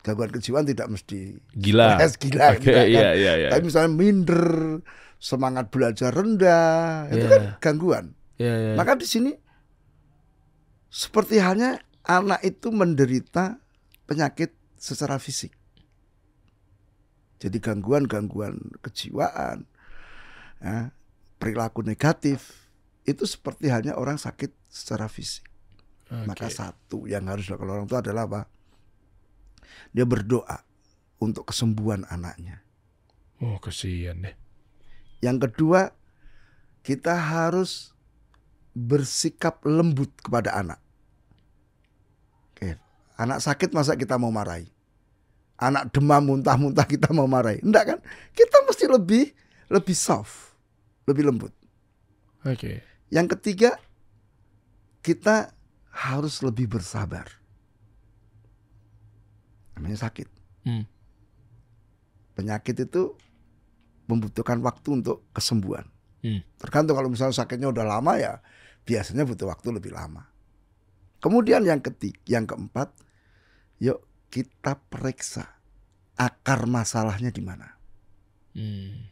[0.03, 1.95] gangguan kejiwaan tidak mesti Gila.
[1.95, 2.91] stres, gila, Oke, tidak, kan?
[2.91, 3.49] iya, iya, iya.
[3.49, 4.45] Tapi misalnya minder,
[5.17, 7.31] semangat belajar rendah, itu Iya.
[7.31, 8.05] kan gangguan.
[8.37, 8.73] Iya, iya.
[8.75, 9.31] Maka di sini
[10.87, 13.57] seperti halnya anak itu menderita
[14.05, 15.56] penyakit secara fisik.
[17.37, 19.69] Jadi gangguan-gangguan kejiwaan,
[20.57, 20.89] ya,
[21.37, 22.69] perilaku negatif
[23.05, 25.45] itu seperti halnya orang sakit secara fisik.
[26.09, 26.27] Oke.
[26.27, 28.41] Maka satu yang harus dilakukan orang tua adalah apa?
[29.93, 30.65] Dia berdoa
[31.21, 32.65] untuk kesembuhan anaknya.
[33.37, 34.35] Oh, kesian deh.
[35.21, 35.93] Yang kedua,
[36.81, 37.93] kita harus
[38.77, 40.79] bersikap lembut kepada anak.
[42.53, 42.77] Oke,
[43.17, 44.69] anak sakit masa kita mau marahi?
[45.57, 47.61] Anak demam muntah-muntah kita mau marahi?
[47.65, 47.99] Enggak kan?
[48.33, 49.25] Kita mesti lebih
[49.73, 50.53] lebih soft,
[51.09, 51.53] lebih lembut.
[52.45, 52.85] Oke.
[53.09, 53.75] Yang ketiga,
[55.01, 55.51] kita
[55.91, 57.25] harus lebih bersabar.
[59.75, 60.29] Namanya sakit.
[60.63, 60.85] Hmm.
[62.37, 63.17] Penyakit itu
[64.07, 65.89] membutuhkan waktu untuk kesembuhan.
[66.23, 66.41] Hmm.
[66.57, 68.39] Tergantung kalau misalnya sakitnya udah lama ya
[68.87, 70.23] biasanya butuh waktu lebih lama.
[71.19, 72.87] Kemudian yang ketiga, yang keempat,
[73.83, 75.57] yuk kita periksa
[76.17, 77.67] akar masalahnya di mana.
[78.57, 79.07] Hmm.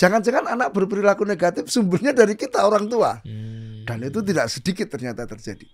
[0.00, 3.20] Jangan-jangan anak berperilaku negatif sumbernya dari kita orang tua.
[3.20, 3.84] Hmm.
[3.84, 5.68] Dan itu tidak sedikit ternyata terjadi.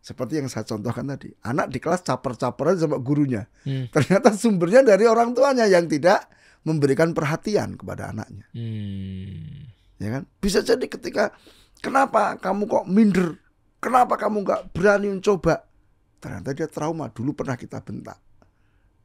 [0.00, 3.44] Seperti yang saya contohkan tadi, anak di kelas caper-caperan sama gurunya.
[3.66, 3.90] Hmm.
[3.92, 6.24] Ternyata sumbernya dari orang tuanya yang tidak
[6.64, 8.46] memberikan perhatian kepada anaknya.
[8.56, 9.66] Hmm.
[10.00, 10.22] Ya kan?
[10.40, 11.36] Bisa jadi ketika
[11.84, 13.36] kenapa kamu kok minder?
[13.76, 15.68] Kenapa kamu nggak berani mencoba?
[16.18, 18.18] Ternyata dia trauma dulu pernah kita bentak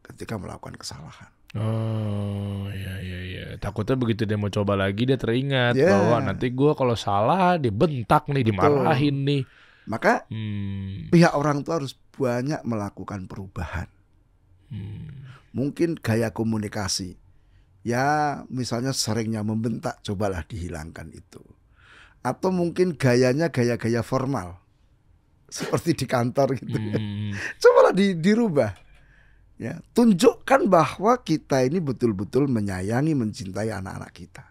[0.01, 1.29] ketika melakukan kesalahan.
[1.51, 3.45] Oh iya iya iya.
[3.59, 5.91] Takutnya begitu dia mau coba lagi dia teringat Ya.
[5.91, 9.43] bahwa nanti gua kalau salah dibentak nih, dimarahin nih.
[9.83, 11.11] Maka Hmm.
[11.11, 13.91] pihak orang tua harus banyak melakukan perubahan.
[14.71, 15.27] Hmm.
[15.51, 17.19] Mungkin gaya komunikasi.
[17.81, 21.41] Ya, misalnya seringnya membentak, cobalah dihilangkan itu.
[22.21, 24.60] Atau mungkin gayanya gaya-gaya formal.
[25.51, 26.79] Seperti di kantor gitu.
[26.79, 27.35] Hmm.
[27.59, 28.71] Cobalah di, dirubah.
[29.61, 34.43] Ya, tunjukkan bahwa kita ini betul-betul menyayangi, mencintai anak-anak kita.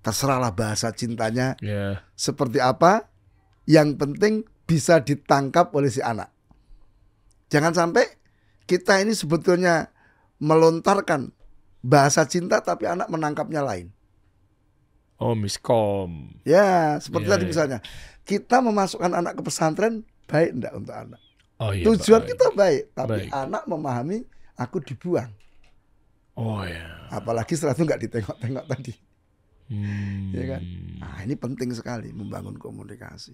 [0.00, 2.00] Terserahlah bahasa cintanya Ya.
[2.16, 3.10] seperti apa,
[3.68, 6.32] yang penting bisa ditangkap oleh si anak.
[7.52, 8.06] Jangan sampai
[8.64, 9.92] kita ini sebetulnya
[10.40, 11.28] melontarkan
[11.84, 13.92] bahasa cinta tapi anak menangkapnya lain.
[15.22, 16.34] Oh miskom.
[16.42, 17.50] Ya, seperti Iya, tadi iya.
[17.54, 17.78] misalnya,
[18.26, 21.20] kita memasukkan anak ke pesantren baik enggak untuk anak?
[21.62, 21.86] Oh iya.
[21.86, 22.30] Tujuan baik.
[22.34, 23.30] kita baik, tapi Baik.
[23.30, 24.18] anak memahami
[24.58, 25.30] aku dibuang.
[26.34, 27.06] Oh ya.
[27.06, 28.94] Apalagi setelah itu nggak ditengok-tengok tadi.
[29.70, 30.34] Hmm.
[30.34, 30.62] Iya kan?
[30.98, 33.32] Nah, ini penting sekali membangun komunikasi.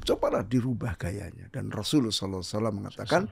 [0.00, 3.26] Cobalah dirubah gayanya dan Rasulullah SAW mengatakan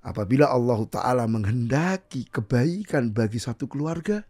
[0.00, 4.24] apabila Allah Taala menghendaki kebaikan bagi satu keluarga,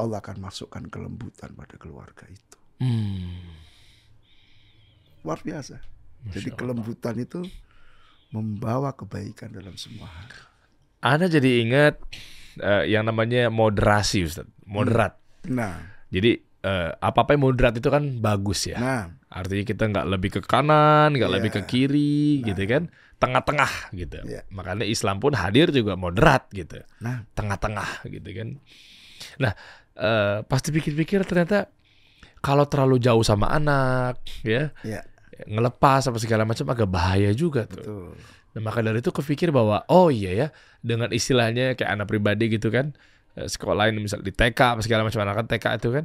[0.00, 2.56] Allah akan masukkan kelembutan pada keluarga itu.
[2.80, 3.60] Hmm.
[5.20, 5.76] luar biasa.
[6.26, 6.56] Jadi Masya Allah.
[6.56, 7.40] kelembutan itu
[8.30, 10.28] membawa kebaikan dalam semua hal.
[11.00, 11.94] Anda jadi ingat
[12.56, 14.48] eh, yang namanya moderasi, Ustaz.
[14.64, 15.16] Moderat.
[15.44, 18.76] Nah, Jadi eh, apa-apa yang moderat itu kan bagus ya.
[18.76, 21.36] nah, Artinya kita nggak lebih ke kanan, nggak Iya.
[21.36, 22.88] lebih ke kiri, gitu kan?
[23.16, 24.18] Tengah-tengah gitu.
[24.24, 24.42] Iya.
[24.50, 26.80] Makanya Islam pun hadir juga moderat gitu.
[26.98, 28.48] nah, Tengah-tengah gitu kan.
[29.36, 29.52] Nah,
[29.96, 31.70] eh, pasti pikir-pikir ternyata
[32.40, 35.04] kalau terlalu jauh sama anak, ya, ya
[35.46, 37.80] ngelepas apa segala macam agak bahaya juga tuh.
[37.80, 38.08] betul.
[38.50, 40.46] Nah, maka dari itu kepikir bahwa oh iya ya
[40.82, 42.98] dengan istilahnya kayak anak pribadi gitu kan
[43.38, 46.04] eh, sekolah ini misal di TK apa segala macam anak kan TK itu kan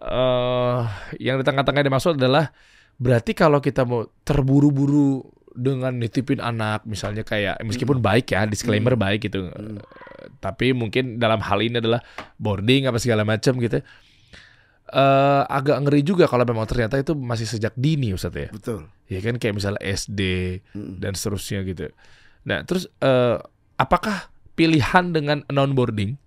[0.00, 0.80] eh
[1.18, 2.54] yang di tengah-tengah dimaksud adalah
[3.00, 9.26] berarti kalau kita mau terburu-buru dengan nitipin anak misalnya kayak meskipun baik ya disclaimer baik
[9.26, 9.78] gitu Hmm.
[9.78, 9.82] Eh,
[10.38, 12.00] tapi mungkin dalam hal ini adalah
[12.36, 13.82] boarding apa segala macam gitu
[14.90, 18.90] eh agak ngeri juga kalau memang ternyata itu masih sejak dini Ustaz ya Betul.
[19.06, 20.20] ya kan kayak misalnya SD
[20.74, 20.98] Mm.
[20.98, 21.90] dan seterusnya gitu.
[22.42, 23.38] Nah, terus eh,
[23.76, 26.18] apakah pilihan dengan non boarding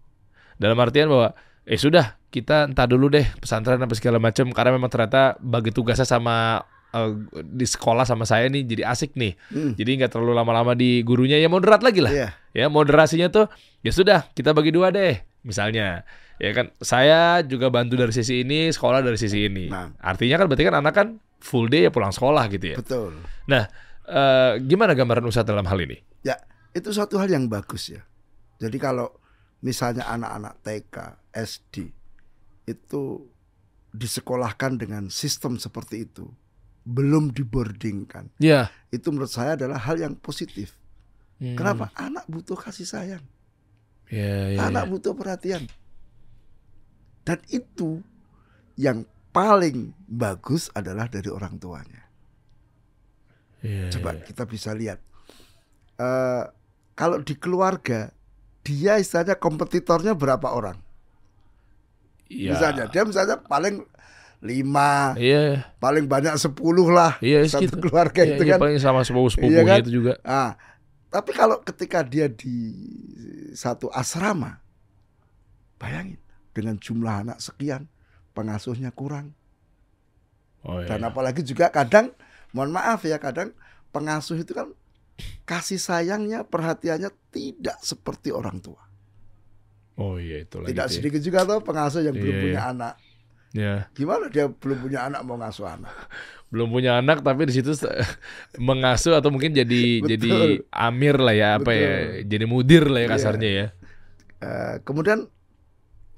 [0.55, 4.89] dalam artian bahwa eh sudah kita entar dulu deh pesantren apa segala macam karena memang
[4.89, 6.63] ternyata bagi tugasnya sama
[6.93, 9.33] eh, di sekolah sama saya nih jadi asik nih.
[9.51, 9.73] Mm.
[9.75, 12.13] Jadi nggak terlalu lama-lama di gurunya ya moderat lagi lah.
[12.13, 12.29] Iya.
[12.53, 13.49] Ya moderasinya tuh
[13.81, 16.05] ya sudah kita bagi dua deh misalnya.
[16.41, 19.69] Ya kan saya juga bantu dari sisi ini, sekolah dari sisi ini.
[19.69, 19.93] Nah.
[20.01, 21.07] Artinya kan berarti kan anak kan
[21.43, 22.77] full day ya pulang sekolah gitu ya.
[22.79, 23.19] Betul.
[23.51, 23.67] Nah,
[24.07, 25.99] eh, gimana gambaran Ustadz dalam hal ini?
[26.23, 26.39] Ya,
[26.71, 28.01] itu suatu hal yang bagus ya.
[28.63, 29.11] Jadi kalau
[29.59, 30.95] misalnya anak-anak TK,
[31.35, 31.75] SD
[32.67, 33.03] itu
[33.93, 36.31] disekolahkan dengan sistem seperti itu,
[36.83, 38.67] belum diboardingkan, Ya.
[38.91, 40.75] itu menurut saya adalah hal yang positif.
[41.39, 41.55] Hmm.
[41.55, 41.91] Kenapa?
[41.95, 43.23] Anak butuh kasih sayang,
[44.11, 44.89] Ya, ya, anak ya.
[44.91, 45.63] butuh perhatian,
[47.23, 48.03] dan itu
[48.75, 52.03] yang paling bagus adalah dari orang tuanya.
[53.63, 54.27] Ya, Coba ya.
[54.27, 54.99] kita bisa lihat.
[55.95, 56.43] Eh
[56.93, 58.11] kalau di keluarga
[58.61, 60.77] dia istilahnya kompetitornya berapa orang?
[62.27, 62.53] Ya.
[62.53, 63.87] Misalnya dia misalnya paling
[64.43, 67.79] lima, Iya, paling banyak sepuluh lah iya satu segitu.
[67.79, 68.59] keluarga Iya, itu iya, kan.
[68.59, 69.79] paling sama sepupu Iya sepupunya kan?
[69.79, 70.13] itu juga.
[70.21, 70.59] Ah,
[71.07, 72.75] tapi kalau ketika dia di
[73.55, 74.59] satu asrama,
[75.79, 76.19] bayangin
[76.51, 77.87] dengan jumlah anak sekian,
[78.33, 79.31] pengasuhnya kurang.
[80.63, 80.91] Oh, iya.
[80.91, 82.11] Dan apalagi juga kadang,
[82.51, 83.55] mohon maaf ya, kadang
[83.91, 84.71] pengasuh itu kan
[85.43, 88.79] kasih sayangnya, perhatiannya tidak seperti orang tua.
[89.93, 90.73] Oh iya itu lagi.
[90.73, 90.95] Tidak tuh ya.
[90.97, 92.71] sedikit juga tuh pengasuh yang belum Iya, punya iya.
[92.73, 92.93] anak.
[93.53, 93.85] Ya.
[93.93, 95.93] Gimana dia belum punya anak mau ngasuh anak?
[96.49, 97.73] Belum punya anak tapi di situ
[98.57, 100.09] mengasuh atau mungkin jadi Betul.
[100.09, 100.31] jadi
[100.73, 102.29] amir lah ya apa ya, Betul.
[102.33, 103.13] jadi mudir lah ya Iya.
[103.13, 103.67] kasarnya ya.
[104.43, 105.29] Eh, kemudian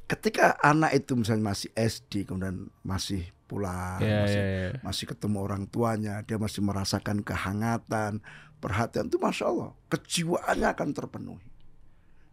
[0.07, 4.69] ketika anak itu misalnya masih SD, kemudian masih pulang, Iya, masih, iya, iya.
[4.81, 8.19] masih ketemu orang tuanya, dia masih merasakan kehangatan,
[8.59, 11.47] perhatian itu masya Allah, kejiwaannya akan terpenuhi.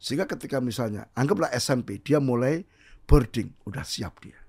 [0.03, 2.67] Sehingga ketika misalnya anggaplah SMP, dia mulai
[3.07, 4.42] boarding, udah siap dia.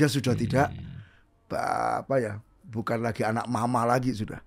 [0.00, 0.96] Dia sudah tidak Hmm.
[1.44, 2.32] ba- apa ya,
[2.64, 4.40] bukan lagi anak mama lagi sudah.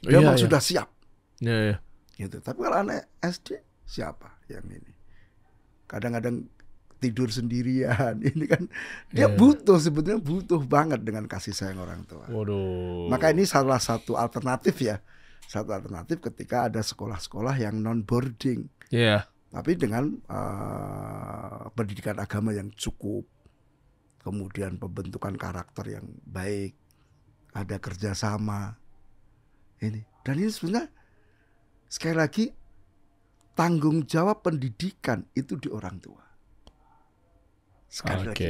[0.00, 0.44] Dia iya, memang iya.
[0.48, 0.88] sudah siap.
[1.36, 1.76] Iya, iya.
[2.16, 2.40] gitu.
[2.40, 4.92] Tapi kalau anak SD siapa yang ini?
[5.84, 6.48] Kadang-kadang
[6.96, 8.16] tidur sendirian.
[8.24, 8.64] Ini kan
[9.12, 9.36] dia Iya.
[9.36, 12.24] butuh sebetulnya butuh banget dengan kasih sayang orang tua.
[12.24, 13.12] Waduh.
[13.12, 15.04] Maka ini salah satu alternatif ya.
[15.44, 19.28] Satu alternatif ketika ada sekolah-sekolah yang non boarding, Iya.
[19.52, 23.28] tapi dengan eh, pendidikan agama yang cukup.
[24.26, 26.74] Kemudian pembentukan karakter yang baik,
[27.54, 28.74] ada kerjasama.
[29.78, 30.90] Ini dan ini sebenarnya
[31.86, 32.44] sekali lagi
[33.54, 36.26] tanggung jawab pendidikan itu di orang tua.
[37.86, 38.30] Sekali Oke.
[38.34, 38.46] lagi.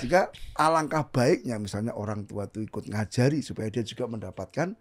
[0.00, 4.72] Sehingga alangkah baiknya misalnya orang tua itu ikut ngajari supaya dia juga mendapatkan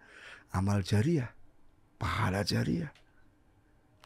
[0.56, 1.36] amal jariah,
[2.00, 2.96] pahala jariah.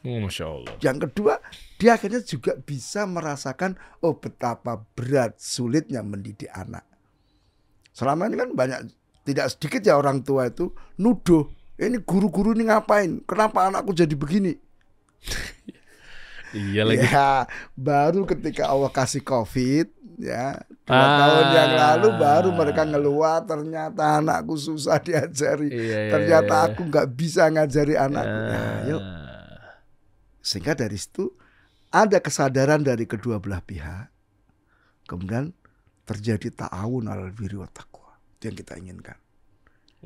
[0.06, 0.74] Oh, Masya Allah.
[0.80, 1.42] Yang kedua,
[1.78, 6.86] dia akhirnya juga bisa merasakan oh betapa berat sulitnya mendidik anak.
[7.92, 8.80] Selama ini kan banyak
[9.26, 13.26] tidak sedikit ya orang tua itu nuduh, ini guru-guru ini ngapain?
[13.26, 14.54] Kenapa anakku jadi begini?
[16.56, 17.04] Iya lagi.
[17.04, 17.44] Ya,
[17.76, 20.56] baru ketika Allah kasih Covid ya,
[20.88, 21.18] dua Ah.
[21.20, 25.68] tahun yang lalu baru mereka ngeluar ternyata anakku susah diajari.
[25.68, 26.66] Iya, iya, Ternyata iya.
[26.72, 28.40] aku nggak bisa ngajari anakku.
[28.48, 28.78] Nah, Ah.
[28.88, 29.02] yuk
[30.48, 31.28] sehingga dari situ
[31.92, 34.08] ada kesadaran dari kedua belah pihak
[35.04, 35.52] kemudian
[36.08, 39.20] terjadi ta'awun alal birri wa taqwa itu yang kita inginkan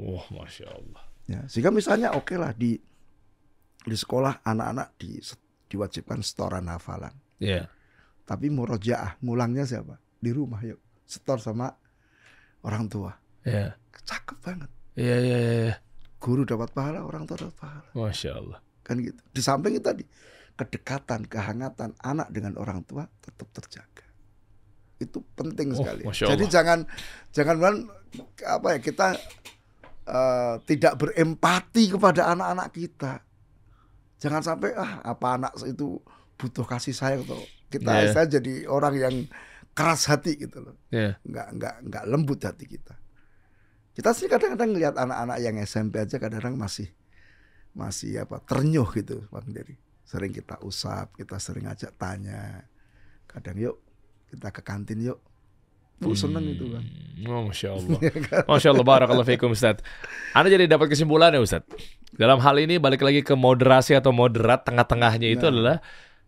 [0.02, 1.04] Wah, Masya Allah.
[1.30, 2.74] ya sehingga misalnya oke lah di
[3.82, 5.22] di sekolah anak-anak di
[5.70, 7.70] diwajibkan setoran hafalan Iya.
[8.26, 11.70] tapi murojaah ngulangnya siapa di rumah yuk setor sama
[12.62, 13.14] orang tua
[13.46, 13.78] Iya.
[13.94, 15.54] cakep banget Iya iya iya.
[15.72, 15.76] iya.
[16.20, 17.88] Guru dapat pahala, orang tua dapat pahala.
[17.96, 18.60] Masya Allah.
[18.82, 19.22] Kan gitu.
[19.30, 20.04] Di samping itu tadi
[20.52, 24.06] kedekatan, kehangatan anak dengan orang tua tetap terjaga.
[24.98, 26.02] Itu penting Oh, sekali.
[26.06, 26.80] Jadi jangan
[27.34, 27.58] jangan
[28.46, 29.08] apa ya kita
[30.04, 33.14] eh, tidak berempati kepada anak-anak kita.
[34.22, 35.98] Jangan sampai ah apa anak itu
[36.38, 38.12] butuh kasih sayang atau kita Iya.
[38.14, 39.16] saya jadi orang yang
[39.72, 40.76] keras hati gitu loh.
[40.92, 41.18] Iya.
[41.24, 42.94] nggak nggak nggak lembut hati kita.
[43.92, 46.88] Kita sih kadang-kadang ngelihat anak-anak yang SMP aja kadang-kadang masih
[47.72, 49.80] masih apa ternyuh gitu Bang Dery.
[50.04, 52.68] Sering kita usap, kita sering ajak tanya.
[53.26, 53.80] Kadang yuk
[54.28, 55.20] kita ke kantin yuk.
[56.02, 56.84] Bu seneng itu kan.
[57.30, 58.00] Oh, Masya Allah.
[58.50, 59.80] Masya Allah, barakallahu fikum Ustaz.
[60.34, 61.62] Anda jadi dapat kesimpulan ya Ustaz.
[62.12, 65.54] Dalam hal ini balik lagi ke moderasi atau moderat tengah-tengahnya itu Nah.
[65.54, 65.78] adalah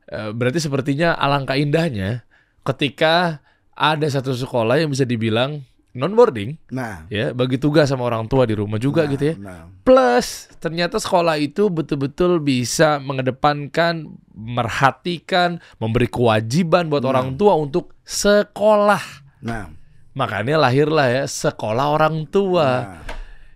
[0.08, 2.22] eh, berarti sepertinya alangkah indahnya
[2.62, 3.42] ketika
[3.74, 8.44] ada satu sekolah yang bisa dibilang non boarding Nah, ya bagi tugas sama orang tua
[8.44, 9.36] di rumah juga nah, gitu ya.
[9.38, 17.12] Nah, Plus ternyata sekolah itu betul-betul bisa mengedepankan, merhatikan, memberi kewajiban buat Nah.
[17.14, 19.02] orang tua untuk sekolah.
[19.40, 19.70] nah,
[20.14, 22.68] Makanya lahirlah ya sekolah orang tua.
[22.86, 23.02] nah.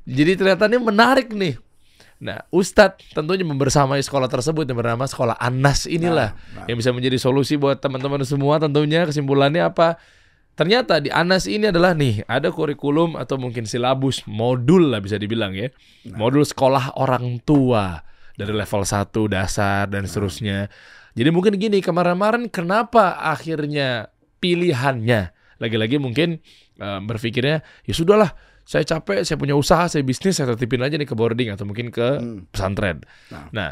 [0.07, 1.57] Jadi ternyata ini menarik nih.
[2.17, 6.65] Nah, Ustadz tentunya membersamai sekolah tersebut yang bernama Sekolah Anas inilah Nah, nah.
[6.65, 10.01] yang bisa menjadi solusi buat teman-teman semua tentunya kesimpulannya apa?
[10.57, 15.53] Ternyata di Anas ini adalah nih ada kurikulum atau mungkin silabus modul lah bisa dibilang
[15.53, 15.69] ya.
[16.09, 16.17] Nah.
[16.17, 18.01] Modul sekolah orang tua
[18.33, 19.93] dari level 1 dasar Nah.
[19.93, 20.65] dan seterusnya.
[21.13, 26.41] Jadi mungkin gini kemarin-kemarin kenapa akhirnya pilihannya lagi-lagi mungkin
[26.77, 31.07] eh, berpikirnya ya sudahlah saya capek, saya punya usaha, saya bisnis, saya tertipin aja nih
[31.07, 32.49] ke boarding atau mungkin ke Hmm.
[32.51, 32.99] pesantren.
[33.31, 33.47] Nah.
[33.53, 33.69] Nah,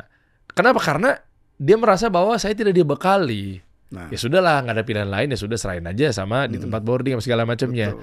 [0.54, 0.80] kenapa?
[0.80, 1.20] Karena
[1.58, 3.60] dia merasa bahwa saya tidak dibekali.
[3.96, 6.68] Nah, Ya sudahlah, nggak ada pilihan lain ya sudah serahin aja sama di Hmm.
[6.68, 7.96] tempat boarding segala macamnya.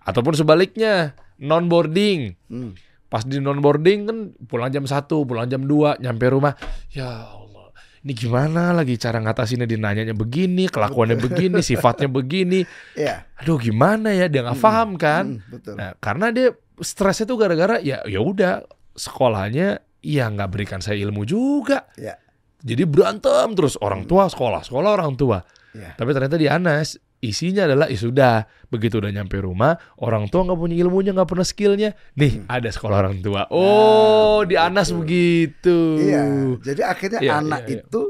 [0.00, 2.38] Ataupun sebaliknya, non boarding.
[2.46, 2.78] Hmm.
[3.06, 6.54] Pas di non boarding kan pulang jam 1, pulang jam 2, nyampe rumah.
[6.88, 12.62] Ya Allah, ini gimana lagi cara ngatasinnya dinanyanya begini, kelakuannya begini, sifatnya begini.
[12.94, 13.26] Iya.
[13.36, 14.26] Aduh, gimana ya?
[14.26, 15.38] Dia nggak paham kan?
[15.38, 15.74] Hmm, betul.
[15.74, 18.62] Nah, karena dia stresnya tuh gara-gara ya ya udah
[18.92, 21.86] sekolahnya ya nggak berikan saya ilmu juga.
[21.96, 22.14] Ya.
[22.62, 23.76] Jadi berantem terus.
[23.80, 25.44] Orang tua sekolah, sekolah orang tua.
[25.76, 25.92] Ya.
[25.92, 28.36] Tapi ternyata di Anas isinya adalah ya sudah.
[28.66, 31.90] Begitu udah nyampe rumah orang tua nggak punya ilmunya nggak pernah skillnya.
[32.16, 33.46] Nih ada sekolah orang tua.
[33.52, 35.00] Oh di Anas betul.
[35.04, 35.78] begitu.
[36.00, 36.22] Iya,
[36.64, 37.78] jadi akhirnya Iya, anak iya, iya.
[37.86, 38.02] itu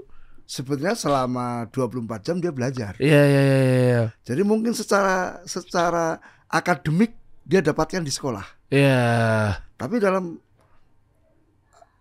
[0.46, 2.94] sebenarnya selama 24 jam dia belajar.
[3.02, 4.02] iya iya iya iya.
[4.22, 6.16] Jadi mungkin secara secara
[6.46, 9.54] akademik dia dapatkan di sekolah, iya.
[9.74, 10.38] Tapi dalam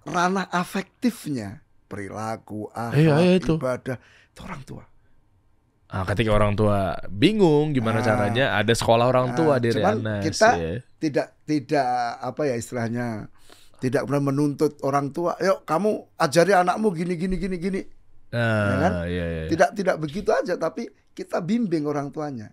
[0.05, 1.64] ranah afektifnya,
[1.95, 3.55] perilaku, akhlak, Iya, iya, itu.
[3.55, 4.83] ibadah itu orang tua.
[5.85, 8.05] Ah, ketika orang tua bingung gimana Ah.
[8.05, 10.73] caranya ada sekolah orang tua Ah, di cuman Anas kita- ya.
[10.99, 11.87] Tidak tidak
[12.19, 13.29] apa ya istilahnya
[13.77, 17.81] tidak pernah menuntut orang tua, yuk kamu ajari anakmu gini gini gini gini.
[18.33, 18.91] Nah, kan?
[19.07, 19.43] iya, iya.
[19.47, 22.51] Tidak tidak begitu aja, tapi kita bimbing orang tuanya.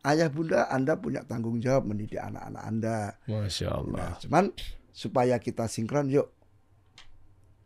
[0.00, 2.98] Ayah bunda, anda punya tanggung jawab mendidik anak-anak anda.
[3.26, 3.98] Masya Allah.
[3.98, 4.44] Nah, cuman
[4.92, 6.28] supaya kita sinkron, yuk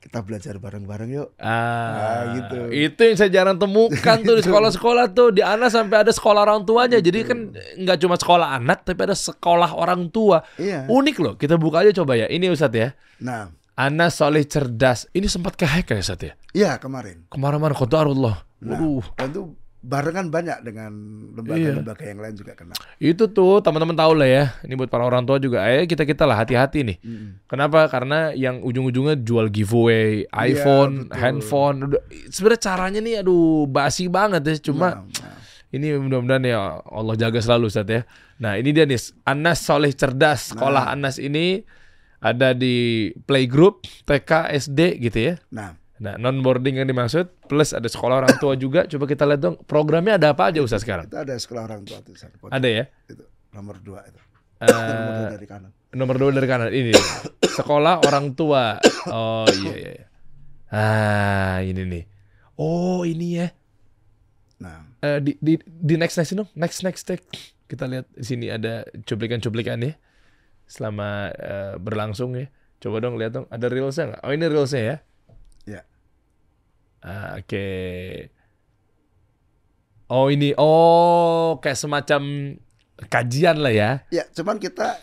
[0.05, 1.29] kita belajar bareng-bareng yuk.
[1.41, 2.57] Ah, Nah, gitu.
[2.69, 6.69] Itu yang saya jarang temukan tuh di sekolah-sekolah tuh di Anas sampai ada sekolah orang
[6.69, 7.01] tuanya.
[7.01, 7.39] Jadi kan
[7.81, 10.45] nggak cuma sekolah anak tapi ada sekolah orang tua.
[10.61, 10.85] Iya.
[10.93, 11.35] Unik loh.
[11.41, 12.29] Kita buka aja coba ya.
[12.29, 12.93] Ini Ustadz ya.
[13.25, 15.09] Nah, Anas Soleh Cerdas.
[15.11, 16.33] Ini sempat kehack ya Ustadz ya?
[16.55, 17.25] iya kemarin.
[17.33, 18.37] Kemarin-kemarin Qadarullah.
[18.61, 18.77] Nah.
[18.77, 19.05] Waduh.
[19.17, 19.43] Dan itu
[19.85, 20.91] barengan banyak dengan
[21.37, 22.73] lembaga-lembaga yang lain juga kena.
[22.97, 24.45] Itu tuh teman-teman tahu lah ya.
[24.65, 25.61] Ini buat para orang tua juga.
[25.69, 26.97] Eh kita kita lah hati-hati nih.
[27.05, 27.45] Mm-mm.
[27.45, 27.85] Kenapa?
[27.87, 31.21] Karena yang ujung-ujungnya jual giveaway iPhone, Iya, betul.
[31.21, 31.77] handphone.
[31.93, 32.01] Udah,
[32.33, 34.55] sebenarnya caranya nih aduh basi banget ya.
[34.65, 35.37] Cuma Nah, nah.
[35.69, 38.09] ini mudah-mudahan ya Allah jaga selalu Ustaz ya.
[38.41, 40.57] Nah ini dia nih Anas Soleh Cerdas.
[40.57, 40.95] Sekolah Nah.
[40.97, 41.61] Anas ini
[42.25, 45.35] ada di playgroup TK SD gitu ya.
[45.53, 48.85] Nah, Nah non boarding yang dimaksud plus ada sekolah orang tua juga.
[48.85, 51.09] Coba kita lihat dong programnya ada apa aja Ustaz sekarang?
[51.09, 52.29] kita ada sekolah orang tua tuh San.
[52.53, 52.85] Ada ya.
[53.09, 54.21] itu nomor dua itu.
[54.61, 55.71] Eh, nomor dua dari kanan.
[55.95, 56.93] nomor dua dari kanan ini
[57.59, 58.77] sekolah orang tua
[59.09, 60.07] oh iya iya iya.
[60.69, 62.05] ah ini nih
[62.55, 63.49] oh ini ya
[64.55, 67.27] Nah, Eh, di, di di next next dong next next take
[67.67, 69.93] kita lihat di sini ada cuplikan-cuplikan ya
[70.65, 72.49] selama eh, berlangsung ya
[72.81, 74.97] coba dong lihat dong ada reelsnya nggak oh ini reelsnya ya Ya.
[77.05, 77.69] Ah, oke
[80.09, 82.23] oh ini oh kayak semacam
[83.13, 84.97] kajian lah ya ya cuman kita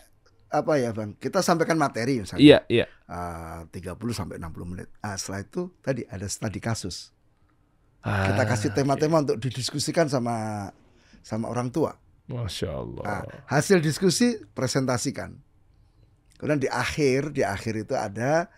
[0.51, 1.15] apa ya bang?
[1.15, 2.43] Kita sampaikan materi misalnya.
[2.43, 4.87] iya iya Ah, 30 sampai 60 menit.
[4.99, 7.15] Ah, setelah itu tadi ada studi kasus.
[8.03, 10.67] Ah, Kita kasih tema-tema untuk didiskusikan sama
[11.23, 11.95] sama orang tua.
[12.27, 15.39] masya Allah Ah, hasil diskusi presentasikan
[16.35, 18.49] Kemudian di akhir, di akhir itu ada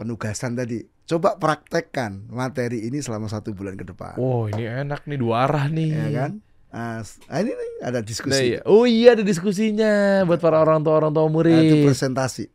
[0.00, 0.80] penugasan tadi.
[1.06, 4.18] Coba praktekkan materi ini selama satu bulan ke depan.
[4.18, 5.90] Wow, ini enak nih dua arah nih.
[5.90, 6.32] Ya kan?
[6.66, 8.42] Nah, nah, ini nih ada Nah, diskusi.
[8.44, 8.60] iya.
[8.66, 9.92] Oh iya ada diskusinya
[10.22, 11.86] buat para orang tua orang tua Nah, itu murid.
[11.86, 12.50] presentasi.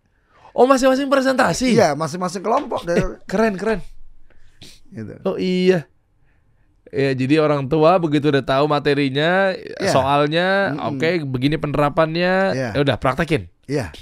[0.51, 1.73] Oh masing-masing presentasi.
[1.73, 3.79] Iya, masing-masing kelompok dari Keren keren.
[4.91, 5.15] gitu.
[5.23, 5.87] Oh iya.
[6.91, 9.89] Ya, jadi orang tua begitu udah tahu materinya, Iya.
[9.89, 10.87] soalnya, Mm-mm.
[10.91, 12.69] oke, begini penerapannya, Iya.
[12.75, 13.47] ya udah praktekin.
[13.63, 13.95] Iya.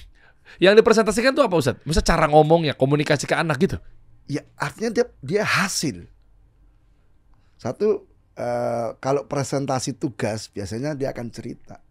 [0.57, 1.77] Yang dipresentasikan tuh apa Ustaz?
[1.85, 3.77] Misal cara ngomongnya, komunikasi ke anak gitu.
[4.29, 6.05] Ya, artinya dia dia hasil.
[7.57, 8.05] Satu
[8.37, 11.81] eh, kalau presentasi tugas biasanya dia akan cerita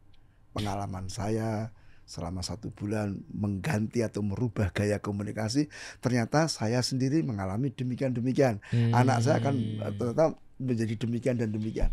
[0.55, 1.75] pengalaman saya
[2.09, 5.69] selama satu bulan mengganti atau merubah gaya komunikasi.
[6.01, 8.63] Ternyata saya sendiri mengalami demikian demikian.
[8.95, 11.91] Anak saya akan eh, ternyata menjadi demikian dan demikian.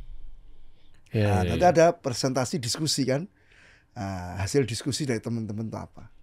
[1.12, 1.74] Ya, Nah, ya, nanti ya.
[1.74, 3.26] ada presentasi diskusi kan.
[3.96, 6.15] Nah, hasil diskusi dari teman-teman itu apa?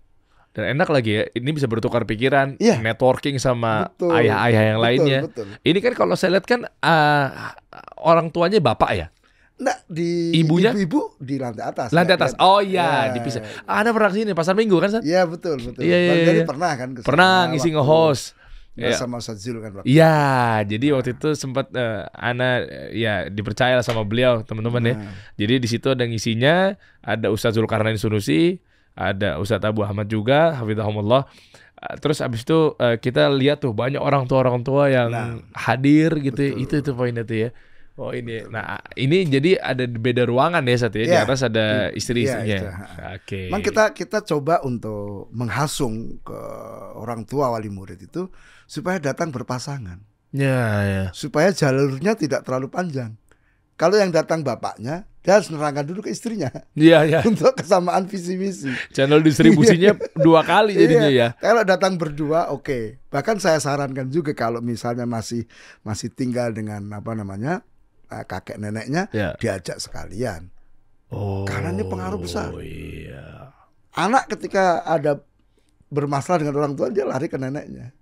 [0.53, 2.77] Dan enak lagi ya, ini bisa bertukar pikiran, Iya.
[2.79, 4.13] networking sama Betul.
[4.21, 5.21] ayah-ayah yang Betul, lainnya.
[5.25, 5.47] Betul.
[5.63, 7.57] Ini kan kalau saya lihat kan ah,
[7.99, 9.09] orang tuanya bapak ya,
[9.57, 10.75] Nah, di Ibunya?
[10.75, 11.89] ibu-ibu di lantai atas.
[11.89, 12.33] lantai Ya, atas.
[12.35, 12.43] kan?
[12.43, 13.15] Oh iya, Ya.
[13.15, 13.41] dipisah.
[13.63, 14.99] Ada pernah sini pasar minggu kan?
[15.01, 15.87] Iya betul betul.
[15.87, 16.45] Iya, iya, iya, iya.
[16.45, 18.25] pernah kan ke sana Pernah ngisi waktu nge-host.
[18.73, 18.89] Ya.
[18.89, 19.87] Bersama Ustaz Zul kan waktu.
[19.87, 20.17] Iya,
[20.67, 24.95] jadi waktu itu sempat eh, Ana ya dipercaya sama beliau teman-teman ya.
[24.97, 28.59] Nah, Jadi di situ ada ngisinya, ada Ustadz Zulkarnain Sunusi,
[28.95, 31.25] ada Ustadz Abu Ahmad juga, Hafizahumullah.
[31.83, 35.41] Eh, Terus abis itu eh, kita lihat tuh banyak orang tua orang tua yang Nah,
[35.57, 36.63] hadir gitu, betul.
[36.63, 37.51] itu itu poinnya tuh ya.
[37.93, 41.93] Oh ini, nah ini jadi ada beda ruangan ya satu ya di Iya, atas ada
[41.93, 42.49] i- istri-istrinya.
[42.49, 42.69] iya, itu.
[43.21, 43.41] Oke.
[43.53, 46.41] Memang kita kita coba untuk menghasung ke
[46.97, 48.33] orang tua wali murid itu
[48.65, 50.01] supaya datang berpasangan,
[50.33, 51.05] Ya ya.
[51.13, 53.13] supaya jalurnya tidak terlalu panjang.
[53.77, 57.21] Kalau yang datang bapaknya, dia harus nerangkan dulu ke istrinya Iya ya.
[57.31, 58.67] untuk kesamaan visi misi.
[58.91, 59.95] Channel distribusinya
[60.27, 61.29] dua kali jadinya ya.
[61.39, 62.99] Kalau datang berdua oke.
[63.07, 65.47] Bahkan saya sarankan juga kalau misalnya masih
[65.81, 67.63] masih tinggal dengan apa namanya
[68.11, 69.39] eh, kakek neneknya Ya.
[69.39, 70.51] diajak sekalian.
[71.15, 71.47] Oh.
[71.47, 72.51] Karena ini pengaruh besar.
[72.59, 73.55] Iya.
[73.95, 75.23] Anak ketika ada
[75.87, 77.93] bermasalah dengan orang tua dia lari ke neneknya.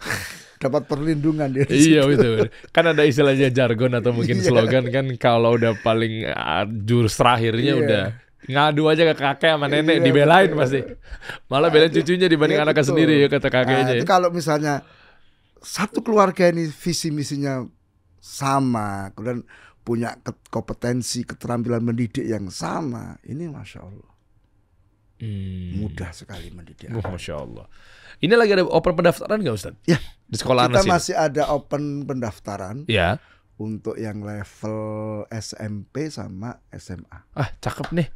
[0.64, 1.68] Dapat perlindungan dia.
[1.68, 2.48] di Iya betul.
[2.72, 4.48] Kan ada istilahnya jargon atau mungkin Iya.
[4.48, 7.82] slogan kan kalau udah paling ah, jurus terakhirnya Iya.
[7.84, 8.04] udah
[8.44, 10.60] ngadu aja ke kakek sama nenek Iya, dibelain betul.
[10.60, 10.80] pasti.
[11.46, 13.92] Malah belain cucunya dibanding Iya, anaknya sendiri ya kata Nah, kakeknya.
[13.94, 14.08] itu ya.
[14.08, 14.74] kalau misalnya
[15.60, 17.64] satu keluarga ini visi misinya
[18.18, 19.44] sama, kemudian
[19.80, 20.16] punya
[20.48, 24.12] kompetensi, keterampilan mendidik yang sama, ini masya Allah
[25.14, 25.78] Hmm.
[25.78, 26.90] mudah sekali mendidik.
[26.90, 27.70] Oh, Masya Allah.
[28.18, 29.74] Ini lagi ada open pendaftaran nggak Ustaz?
[29.86, 29.98] Ya.
[30.26, 33.22] Di sekolah Kita masih ada open pendaftaran Ya.
[33.54, 34.78] untuk yang level
[35.30, 37.30] SMP sama SMA.
[37.30, 38.08] Ah cakep nih.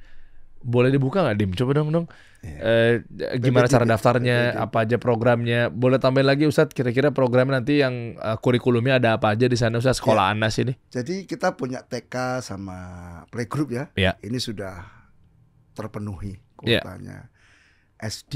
[0.59, 1.55] Boleh dibuka nggak Dim?
[1.55, 2.07] Coba dong dong.
[2.43, 2.59] Iya.
[3.07, 4.59] Eh, gimana cara daftarnya?
[4.59, 5.71] Apa aja programnya?
[5.71, 6.75] Boleh tambahin lagi Ustadz?
[6.75, 10.03] Kira-kira program nanti yang eh, kurikulumnya ada apa aja di sana Ustadz?
[10.03, 10.75] Sekolah Anas ini?
[10.91, 12.79] Jadi kita punya TK sama
[13.31, 13.87] playgroup ya.
[13.95, 14.19] Ya.
[14.19, 14.83] Ini sudah
[15.79, 16.81] terpenuhi Ya.
[16.81, 17.19] kuotanya.
[17.97, 18.35] SD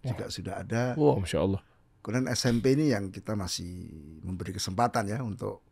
[0.00, 0.92] juga sudah ada.
[0.94, 1.62] Wow, masya Allah.
[1.98, 3.88] Kemudian SMP ini yang kita masih
[4.20, 5.64] memberi kesempatan ya untuk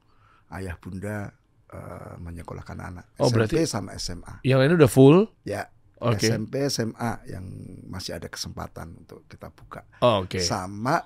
[0.49, 1.33] ayah bunda
[1.69, 3.05] eh, menyekolahkan anak.
[3.17, 4.41] Oh, SMP berarti- sama SMA.
[4.43, 5.19] Yang lain udah full?
[5.43, 5.69] Ya.
[5.97, 6.27] Oke.
[6.27, 7.45] SMP, SMA yang
[7.87, 9.87] masih ada kesempatan untuk kita buka.
[10.01, 10.43] Oh, Oke.
[10.43, 10.99] Sama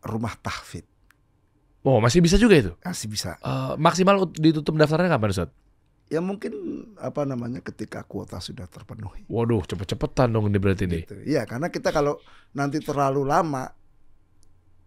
[0.00, 0.88] rumah tahfidz
[1.84, 2.72] Oh, masih bisa juga itu?
[2.80, 3.36] masih bisa.
[3.36, 5.52] Eh, maksimal ut- ditutup daftarnya kapan Ustadz?
[6.12, 6.52] Ya mungkin
[7.00, 9.24] apa namanya ketika kuota sudah terpenuhi.
[9.26, 11.02] Waduh, cepet-cepetan dong ini berarti nih.
[11.08, 11.16] Gitu.
[11.24, 12.20] Iya, karena kita kalau
[12.52, 13.72] nanti terlalu lama,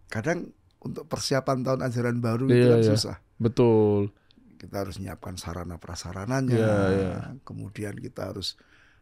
[0.08, 0.48] kadang
[0.78, 2.90] untuk persiapan tahun ajaran baru itu Iya, kan iya.
[2.94, 3.16] susah.
[3.36, 4.14] Betul.
[4.58, 7.12] Kita harus menyiapkan sarana prasarananya, Iya, iya.
[7.42, 8.54] kemudian kita harus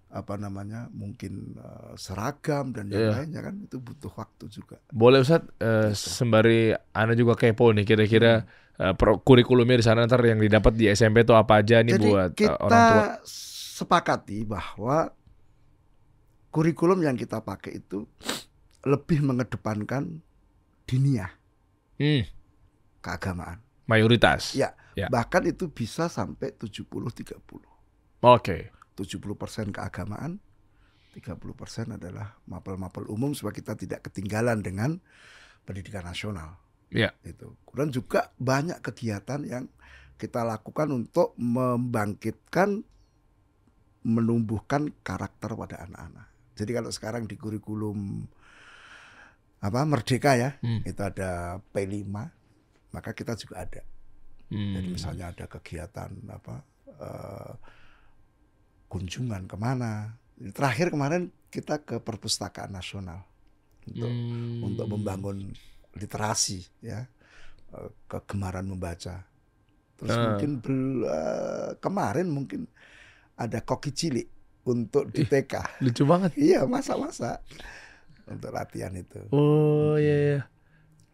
[0.07, 3.13] apa namanya mungkin eh, seragam dan yang Iya.
[3.13, 4.81] lainnya kan itu butuh waktu juga.
[4.89, 6.09] Boleh Ustadz, eh, Gitu.
[6.17, 8.45] sembari Anda juga kepo nih kira-kira eh,
[8.93, 12.31] pro- kurikulumnya di sana ntar yang didapat di SMP itu apa aja nih Jadi buat
[12.31, 13.05] eh, kita orang tua?
[13.25, 14.97] sepakati bahwa
[16.51, 18.05] kurikulum yang kita pakai itu
[18.83, 20.21] lebih mengedepankan
[20.85, 21.33] diniyah
[21.97, 22.29] Hmm,
[23.01, 23.65] keagamaan.
[23.85, 24.53] mayoritas.
[24.53, 24.77] Ya.
[24.93, 25.09] Ya.
[25.09, 27.41] Bahkan itu bisa sampai 70-30.
[28.21, 28.73] Oke.
[28.95, 30.37] 70% keagamaan,
[31.13, 31.33] 30%
[31.91, 35.01] adalah mapel-mapel umum supaya kita tidak ketinggalan dengan
[35.65, 36.61] pendidikan nasional.
[36.91, 37.11] Ya.
[37.23, 37.59] Itu.
[37.67, 39.65] Kemudian juga banyak kegiatan yang
[40.17, 42.81] kita lakukan untuk membangkitkan
[44.07, 46.27] menumbuhkan karakter pada anak-anak.
[46.57, 48.23] Jadi kalau sekarang di kurikulum
[49.61, 50.81] apa Merdeka ya, Hmm.
[50.87, 52.07] itu ada P5,
[52.95, 53.83] maka kita juga ada.
[54.47, 54.79] Hmm.
[54.79, 56.55] Jadi misalnya ada kegiatan apa
[56.97, 57.53] eh,
[58.89, 60.17] kunjungan ke mana.
[60.55, 63.27] Terakhir kemarin kita ke perpustakaan nasional
[63.85, 64.65] untuk Hmm.
[64.65, 65.51] untuk membangun
[65.97, 67.09] literasi ya.
[67.73, 69.27] Eh, kegemaran membaca.
[69.97, 70.23] Terus Ah.
[70.31, 72.69] mungkin bel- eh, kemarin mungkin
[73.35, 74.29] ada koki cilik
[74.63, 76.33] untuk di TK lucu banget.
[76.37, 77.41] iya masa-masa
[78.25, 79.21] untuk latihan itu.
[79.31, 80.41] Oh iya iya.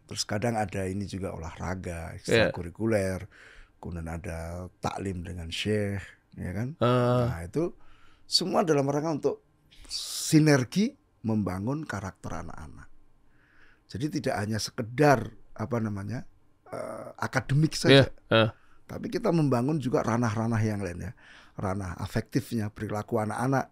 [0.03, 2.51] terus kadang ada ini juga olahraga Iya.
[2.51, 3.23] ekstrakurikuler
[3.77, 4.39] kemudian ada
[4.77, 6.03] taklim dengan syekh
[6.33, 6.75] ya kan?
[6.75, 7.71] Eh, nah itu
[8.23, 9.35] semua dalam rangka untuk
[9.87, 12.87] sinergi membangun karakter anak-anak
[13.93, 16.25] jadi tidak hanya sekedar apa namanya
[16.67, 18.49] eh, akademik Iya, saja eh.
[18.83, 21.13] tapi kita membangun juga ranah-ranah yang lain ya
[21.53, 23.69] ranah afektifnya perilaku anak-anak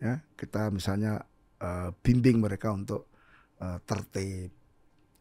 [0.00, 1.20] ya kita misalnya
[1.60, 3.12] eh, bimbing mereka untuk
[3.60, 4.48] eh, tertib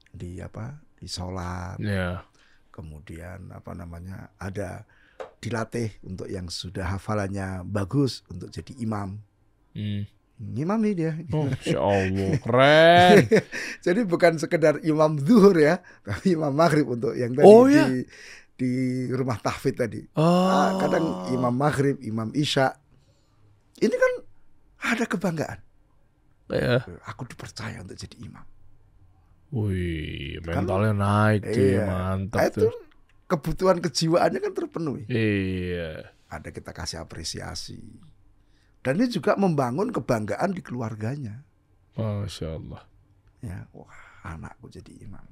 [0.09, 2.23] di apa di sholat Iya.
[2.71, 4.87] kemudian apa namanya ada
[5.37, 9.19] dilatih untuk yang sudah hafalannya bagus untuk jadi imam
[9.77, 10.09] Hmm.
[10.37, 11.49] Ngimami dia Oh,
[11.81, 13.15] Allah, keren.
[13.85, 17.85] jadi bukan sekedar imam zuhur ya tapi imam maghrib untuk yang tadi Oh, di ya?
[18.53, 18.71] di
[19.09, 20.23] rumah tahfidz tadi Oh.
[20.23, 22.69] Ah, kadang imam maghrib imam isya
[23.77, 24.13] ini kan
[24.87, 25.59] ada kebanggaan
[26.47, 26.85] Iya.
[27.03, 28.45] aku dipercaya untuk jadi imam
[29.49, 31.85] Wih, Kan- mentalnya naik cuy, Iya.
[31.87, 32.73] mantap Nah, itu tuh.
[33.25, 36.13] kebutuhan kejiwaannya kan terpenuhi Iya.
[36.27, 37.79] ada kita kasih apresiasi
[38.79, 41.41] dan ini juga membangun kebanggaan di keluarganya
[41.93, 42.81] Masya Allah.
[43.39, 45.23] ya wah anakku jadi imam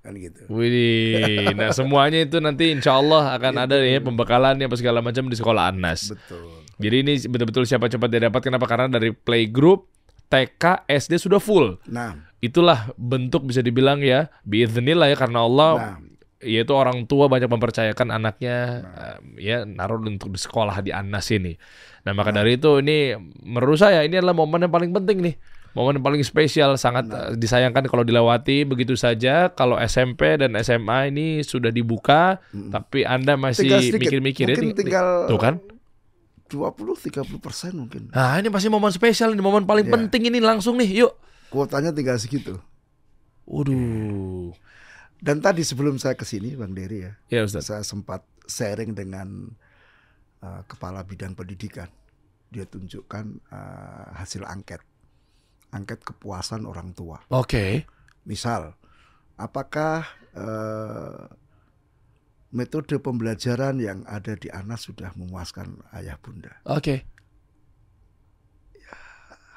[0.00, 3.64] kan gitu Wih, nah semuanya itu nanti insya Allah akan Gitu.
[3.66, 6.08] ada ya pembekalannya apa segala macam di sekolah Anas.
[6.08, 8.40] betul Jadi ini betul-betul siapa cepat dia dapat.
[8.40, 8.64] Kenapa?
[8.64, 9.84] Karena dari playgroup,
[10.26, 11.76] TK, SD sudah full.
[11.84, 15.96] nah Itulah bentuk bisa dibilang ya, biiznillah ya karena Allah nah
[16.40, 19.16] yaitu orang tua banyak mempercayakan anaknya Nah.
[19.36, 21.52] ya naruh untuk di sekolah di Anas ini.
[22.00, 25.36] Nah maka dari itu ini menurut saya ini adalah momen yang paling penting nih.
[25.70, 27.30] Momen yang paling spesial sangat Nah.
[27.32, 29.48] disayangkan kalau dilewati begitu saja.
[29.50, 32.70] Kalau SMP dan SMA ini sudah dibuka, Mm.
[32.70, 34.56] tapi anda masih mikir-mikir ya.
[34.56, 35.54] mungkin tinggal Tuh kan?
[36.48, 39.94] 20-30 persen mungkin Nah ini pasti momen spesial ini momen paling Iya.
[39.94, 40.90] penting ini langsung nih.
[40.98, 41.12] Yuk.
[41.46, 42.58] kuotanya tinggal segitu
[43.44, 44.54] Waduh.
[45.20, 47.68] Dan tadi sebelum saya ke sini Bang Dery ya Ya Ustaz.
[47.68, 49.52] saya sempat sharing dengan
[50.42, 51.86] uh, kepala bidang pendidikan.
[52.50, 54.82] Dia tunjukkan uh, hasil angket,
[55.70, 57.22] angket kepuasan orang tua.
[57.30, 57.86] Oke.
[58.26, 58.74] Misal,
[59.38, 60.02] apakah
[60.34, 61.30] uh,
[62.50, 66.58] metode pembelajaran yang ada di Anas sudah memuaskan ayah bunda?
[66.66, 67.06] Oke.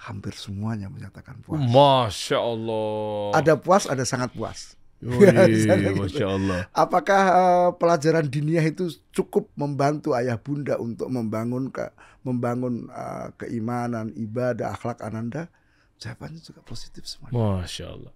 [0.05, 1.63] Hampir semuanya menyatakan puas.
[1.63, 3.39] Masya Allah.
[3.39, 4.75] Ada puas, ada sangat puas.
[5.03, 6.01] Misalnya gitu.
[6.07, 6.59] Masya Allah.
[6.71, 11.91] Apakah eh, pelajaran diniyah itu cukup membantu ayah bunda untuk membangun ke
[12.23, 15.51] membangun eh, keimanan, ibadah, akhlak ananda?
[15.99, 17.31] Jawabannya juga positif semua.
[17.31, 18.13] Masya Allah.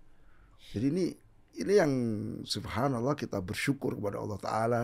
[0.74, 1.06] Jadi ini
[1.58, 1.94] ini yang
[2.46, 4.84] subhanallah kita bersyukur kepada Allah Taala.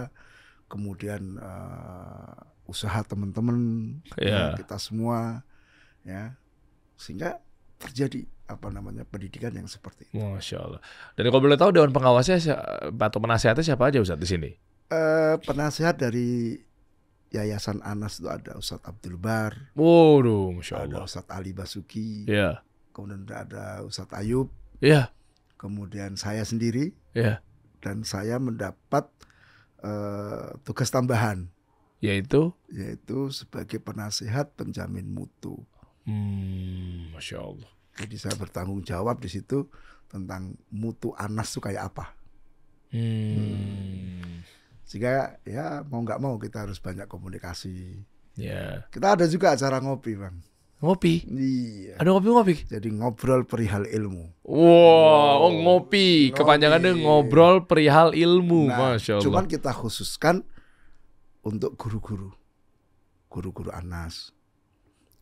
[0.67, 2.35] Kemudian eh,
[2.67, 3.59] usaha teman-teman
[4.15, 5.43] ya, kita semua,
[6.07, 6.33] ya
[7.03, 7.43] sehingga
[7.83, 10.19] terjadi apa namanya pendidikan yang seperti itu.
[10.19, 10.81] Masya Allah.
[11.15, 12.37] Dan kalau boleh tahu Dewan Pengawasnya
[12.91, 14.49] atau penasehatnya siapa aja Ustaz di sini?
[14.91, 16.59] Eh, penasihat dari
[17.33, 21.09] Yayasan Anas itu ada Ustadz Abdul Bar, Waduh, Masya ada Allah.
[21.09, 22.61] Ustadz Ali Basuki, Iya.
[22.93, 25.09] kemudian ada Ustadz Ayub, Iya.
[25.57, 27.41] kemudian saya sendiri Iya.
[27.81, 29.09] dan saya mendapat
[29.81, 31.49] eh, tugas tambahan
[31.99, 35.57] Yaitu yaitu sebagai penasihat penjamin mutu.
[36.05, 37.71] hmm, Masya Allah.
[37.93, 39.69] Jadi saya bertanggung jawab di situ
[40.09, 42.05] tentang mutu Anas itu kayak apa.
[42.93, 44.45] Hmm.
[44.85, 48.01] Sehingga ya mau nggak mau kita harus banyak komunikasi.
[48.37, 48.85] Ya.
[48.89, 50.37] Kita ada juga acara ngopi, Bang.
[50.83, 51.23] Ngopi.
[51.31, 51.95] Iya.
[51.95, 52.67] Ada ngopi-ngopi.
[52.67, 54.35] Jadi ngobrol perihal ilmu.
[54.43, 56.35] Wow, oh, ngopi.
[56.35, 57.03] Kepanjangannya Ngopi.
[57.07, 58.67] ngobrol perihal ilmu.
[58.67, 59.23] Nah, Masya Allah.
[59.23, 60.43] cuman kita khususkan
[61.39, 62.35] untuk guru-guru,
[63.31, 64.35] guru-guru Anas.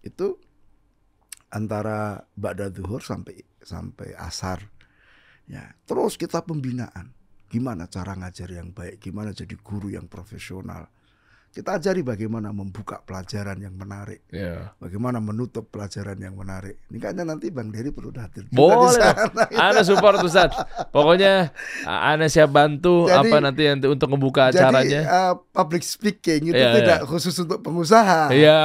[0.02, 0.42] Itu
[1.52, 4.66] antara Ba'da Zuhur sampai sampai asar.
[5.46, 7.12] Ya, terus kita pembinaan.
[7.52, 10.88] Gimana cara ngajar yang baik, gimana jadi guru yang profesional.
[11.52, 14.72] Kita ajari bagaimana membuka pelajaran yang menarik, Ya.
[14.80, 16.80] bagaimana menutup pelajaran yang menarik.
[16.88, 18.96] Ini kayaknya nanti Bang Dery perlu hadir juga di Boleh.
[18.96, 19.44] sana.
[19.52, 20.56] Ana support Ustaz.
[20.90, 21.52] Pokoknya
[21.84, 25.02] Ana siap bantu Jadi- apa nanti untuk membuka Jadi acaranya.
[25.04, 28.32] eh, public speaking itu Iya, tidak khusus untuk pengusaha.
[28.32, 28.62] Iya,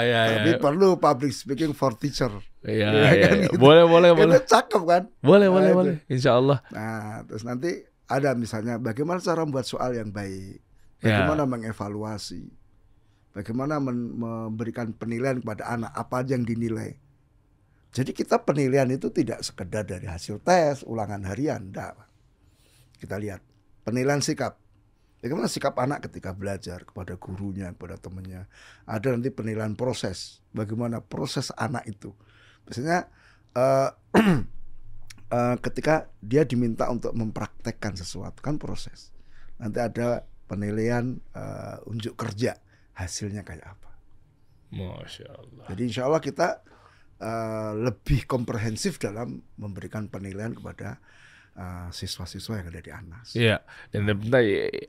[0.00, 0.58] iya, Tapi iya.
[0.58, 2.32] perlu public speaking for teacher.
[2.60, 3.22] Iya, Iya iya.
[3.22, 3.44] kan iya.
[3.44, 3.56] gitu.
[3.56, 4.36] Boleh, boleh, boleh.
[4.36, 5.02] Itu cakep kan?
[5.20, 5.76] Boleh, Nah, boleh, itu.
[5.76, 5.94] boleh.
[6.08, 6.64] Insya Allah.
[6.70, 7.76] Nah, terus nanti
[8.06, 10.64] ada misalnya bagaimana cara membuat soal yang baik,
[11.00, 12.44] Bagaimana mengevaluasi,
[13.32, 17.00] bagaimana men- memberikan penilaian kepada anak apa aja yang dinilai.
[17.90, 21.98] Jadi kita penilaian itu tidak sekedar dari hasil tes, ulangan harian, enggak.
[23.00, 23.40] Kita lihat
[23.82, 24.60] penilaian sikap.
[25.20, 28.48] Bagaimana sikap anak ketika belajar kepada gurunya, kepada temannya.
[28.88, 30.40] Ada nanti penilaian proses.
[30.54, 32.14] Bagaimana proses anak itu.
[32.64, 33.10] Biasanya
[33.56, 33.90] eh,
[35.36, 39.12] eh, ketika dia diminta untuk mempraktekkan sesuatu kan proses.
[39.60, 42.58] Nanti ada penilaian eh, unjuk kerja
[42.98, 43.90] hasilnya kayak apa.
[44.74, 45.64] Masya Allah.
[45.70, 46.66] Jadi insya Allah kita
[47.22, 50.98] eh, lebih komprehensif dalam memberikan penilaian kepada
[51.54, 53.26] eh, siswa-siswa yang ada di Anas.
[53.38, 53.62] Iya,
[53.94, 54.42] dan ternyata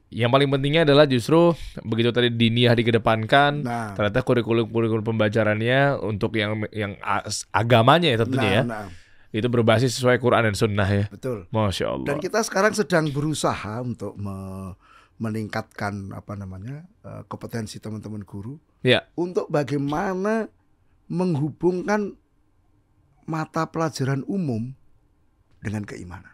[0.09, 1.53] yang paling pentingnya adalah justru
[1.85, 6.97] begitu tadi diniyah dikedepankan, Nah, ternyata kurikulum-kurikulum pembajarannya untuk yang yang
[7.53, 8.87] agamanya ya tentunya nah, ya, nah,
[9.31, 11.05] itu berbasis sesuai Quran dan Sunnah ya.
[11.07, 11.47] betul.
[11.49, 12.07] Masya Allah.
[12.11, 14.75] Dan kita sekarang sedang berusaha untuk me-
[15.21, 19.05] meningkatkan apa namanya eh, kompetensi teman-teman guru Ya.
[19.13, 20.49] untuk bagaimana
[21.05, 22.17] menghubungkan
[23.29, 24.73] mata pelajaran umum
[25.61, 26.33] dengan keimanan.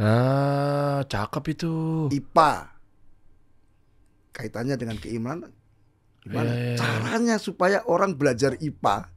[0.00, 1.74] Nah, cakep itu.
[2.08, 2.52] IPA
[4.32, 5.50] kaitannya dengan keimanan
[6.22, 6.48] gimana?
[6.48, 6.78] Iya, iya, iya.
[6.78, 9.10] Caranya supaya orang belajar IPA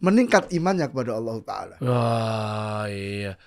[0.00, 1.76] meningkat imannya kepada Allah Taala.
[1.78, 3.38] Wah, iya.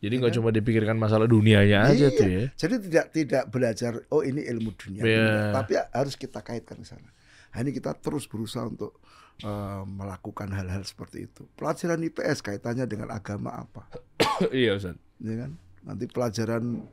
[0.00, 0.38] Jadi Ya nggak kan?
[0.40, 2.16] cuma dipikirkan masalah dunianya aja Iya.
[2.16, 2.44] tuh ya.
[2.56, 5.12] Jadi tidak tidak belajar oh ini ilmu dunia, Iya.
[5.20, 5.52] Tidak.
[5.54, 7.08] tapi harus kita kaitkan ke sana.
[7.50, 8.96] Nah, ini kita terus berusaha untuk
[9.38, 11.48] eh, melakukan hal-hal seperti itu.
[11.54, 13.88] Pelajaran IPS kaitannya dengan agama apa,
[14.52, 14.96] iya, Ustaz.
[15.16, 15.56] ya kan?
[15.80, 16.84] Nanti pelajaran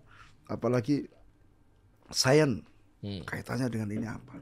[0.45, 1.11] apalagi
[2.07, 2.63] sains
[2.97, 3.21] Hmm.
[3.23, 4.41] kaitannya dengan ini apa?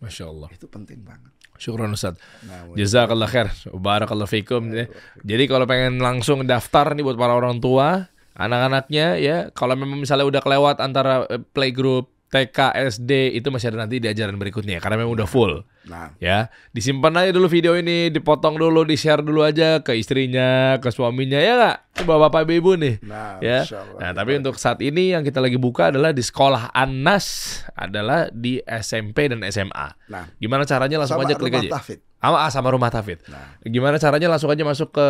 [0.00, 0.48] Masya Allah.
[0.50, 1.30] Itu penting banget.
[1.58, 2.18] Syukron Ustaz.
[2.44, 3.48] Nah, Jazakallah khair.
[3.70, 4.72] Barakallah fikum.
[4.72, 4.90] ya.
[5.22, 10.26] Jadi kalau pengen langsung daftar nih buat para orang tua, anak-anaknya ya, kalau memang misalnya
[10.26, 15.04] udah kelewat antara eh, playgroup, TK, SD itu masih ada nanti di ajaran berikutnya karena
[15.04, 16.48] memang udah full nah, ya.
[16.72, 21.52] Disimpan aja dulu video ini, dipotong dulu, di-share dulu aja ke istrinya, ke suaminya ya
[21.60, 21.78] nggak?
[22.00, 22.94] Coba Bapak Ibu nih.
[23.04, 23.68] nah, Ya.
[24.00, 28.64] Nah, tapi untuk saat ini yang kita lagi buka adalah di sekolah Anas adalah di
[28.64, 29.92] SMP dan SMA.
[30.08, 31.68] nah, Gimana caranya langsung sama aja klik aja.
[31.76, 32.00] tahfidz.
[32.22, 33.18] Sama, ah, sama rumah Tafid.
[33.26, 35.08] Nah, Gimana caranya langsung aja masuk ke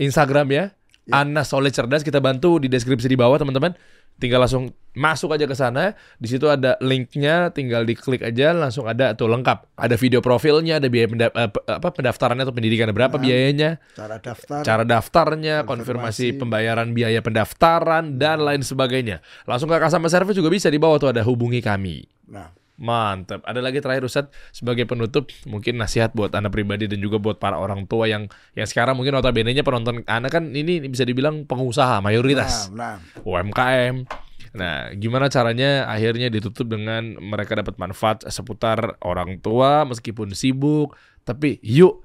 [0.00, 0.64] Instagram ya.
[1.08, 1.24] Ya.
[1.24, 3.72] Anas Soleh Cerdas kita bantu di deskripsi di bawah teman-teman.
[4.18, 5.94] Tinggal langsung masuk aja ke sana.
[6.18, 9.78] Di situ ada linknya, tinggal diklik aja langsung ada tuh lengkap.
[9.78, 13.22] Ada video profilnya, ada biaya penda- eh, apa pendaftarannya atau pendidikan berapa Nah.
[13.22, 14.60] biayanya, cara daftar.
[14.66, 16.40] cara daftarnya, konfirmasi Konfirmasi.
[16.42, 19.22] pembayaran biaya pendaftaran dan lain sebagainya.
[19.46, 22.02] Langsung ke customer service juga bisa di bawah tuh ada hubungi kami.
[22.26, 23.42] Nah, Mantap.
[23.42, 27.58] Ada lagi terakhir Ustadz sebagai penutup mungkin nasihat buat anak pribadi dan juga buat para
[27.58, 32.70] orang tua yang yang sekarang mungkin notabene-nya penonton anak kan ini bisa dibilang pengusaha mayoritas
[32.70, 34.06] nah, nah, UMKM.
[34.54, 41.60] Nah, gimana caranya akhirnya ditutup dengan mereka dapat manfaat seputar orang tua meskipun sibuk, tapi
[41.60, 42.00] yuk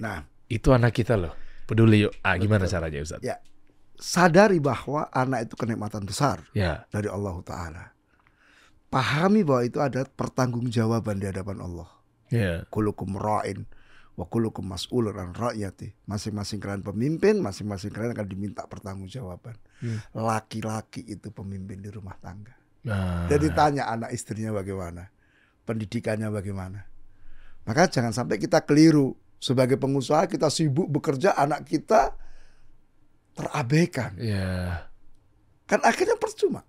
[0.00, 0.26] nah.
[0.50, 1.36] itu anak kita loh.
[1.68, 2.12] Peduli yuk.
[2.26, 3.22] Ah, gimana caranya Ustadz?
[3.22, 3.38] Ya.
[4.02, 6.88] Sadari bahwa anak itu kenikmatan besar Ya.
[6.90, 7.84] dari Allah Taala.
[8.92, 11.88] Pahami bahwa itu ada pertanggungjawaban di hadapan Allah.
[12.28, 12.68] Ya.
[12.68, 13.64] Kulukum ra'in
[14.12, 15.96] wa kulukum mas'ulun an ra'yati.
[16.04, 19.56] Masing-masing kalian pemimpin, masing-masing kalian akan diminta pertanggungjawaban.
[19.80, 20.04] Hmm.
[20.12, 22.52] Laki-laki itu pemimpin di rumah tangga.
[22.84, 23.32] Nah.
[23.32, 25.08] Dan ditanya anak istrinya bagaimana,
[25.64, 26.84] pendidikannya bagaimana.
[27.64, 29.16] Maka jangan sampai kita keliru.
[29.42, 32.14] Sebagai pengusaha kita sibuk bekerja, anak kita
[33.34, 34.14] terabaikan.
[34.20, 34.86] Ya.
[35.66, 36.62] Kan akhirnya percuma.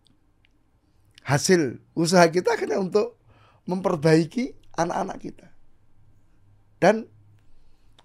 [1.24, 3.16] Hasil usaha kita akhirnya untuk
[3.64, 5.48] memperbaiki anak-anak kita.
[6.84, 7.08] Dan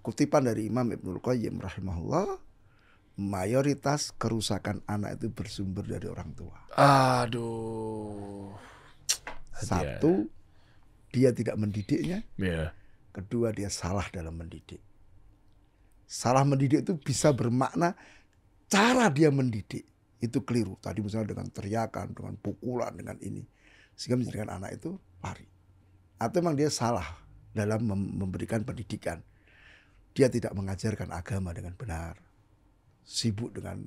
[0.06, 2.38] kutipan dari Imam Ibnul Qayyim rahimahullah,
[3.18, 6.56] mayoritas kerusakan anak itu bersumber dari orang tua.
[6.78, 8.54] Aduh.
[9.58, 10.30] Satu,
[11.10, 12.22] dia tidak mendidiknya.
[12.38, 12.70] Ya.
[13.10, 14.78] Kedua, dia salah dalam mendidik.
[16.06, 17.98] Salah mendidik itu bisa bermakna
[18.70, 19.84] cara dia mendidik
[20.18, 20.74] itu keliru.
[20.82, 23.46] Tadi misalnya dengan teriakan, dengan pukulan, dengan ini.
[23.94, 25.46] Sehingga menjadikan anak itu lari.
[26.18, 27.06] Atau memang dia salah
[27.54, 29.22] dalam mem- memberikan pendidikan.
[30.14, 32.18] Dia tidak mengajarkan agama dengan benar.
[33.06, 33.86] Sibuk dengan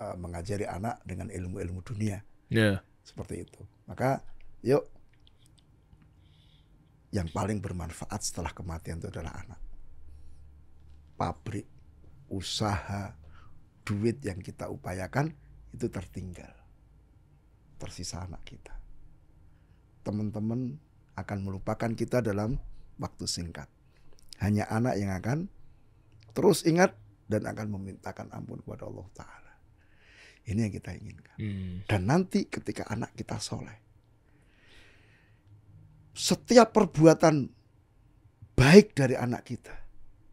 [0.00, 2.20] eh, mengajari anak dengan ilmu-ilmu dunia.
[2.52, 2.84] Ya.
[3.00, 3.64] Seperti itu.
[3.88, 4.20] Maka
[4.60, 4.84] yuk
[7.10, 9.60] yang paling bermanfaat setelah kematian itu adalah anak.
[11.18, 11.66] Pabrik,
[12.30, 13.12] usaha,
[13.82, 15.34] duit yang kita upayakan
[15.74, 16.52] itu tertinggal.
[17.80, 18.74] Tersisa anak kita.
[20.04, 20.76] Teman-teman
[21.16, 22.60] akan melupakan kita dalam
[23.00, 23.68] waktu singkat.
[24.40, 25.38] Hanya anak yang akan
[26.32, 26.96] terus ingat
[27.28, 29.54] dan akan memintakan ampun kepada Allah Ta'ala.
[30.48, 31.36] Ini yang kita inginkan.
[31.36, 31.76] Hmm.
[31.84, 33.76] Dan nanti ketika anak kita soleh,
[36.16, 37.52] setiap perbuatan
[38.56, 39.80] baik dari anak kita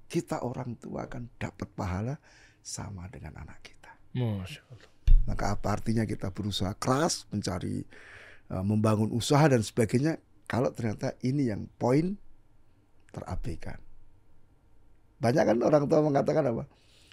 [0.07, 2.15] kita orang tua akan dapat pahala
[2.63, 3.91] sama dengan anak kita.
[4.15, 4.91] Masya Allah.
[5.27, 7.83] Maka apa artinya kita berusaha keras mencari
[8.49, 12.15] uh, membangun usaha dan sebagainya kalau ternyata ini yang poin
[13.11, 13.77] terabaikan.
[15.19, 16.63] Banyak kan orang tua mengatakan apa?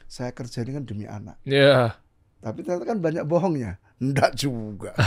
[0.07, 1.41] Saya kerja ini kan demi anak.
[1.43, 1.99] Ya.
[2.45, 3.83] Tapi ternyata kan banyak bohongnya.
[3.99, 4.93] Enggak juga.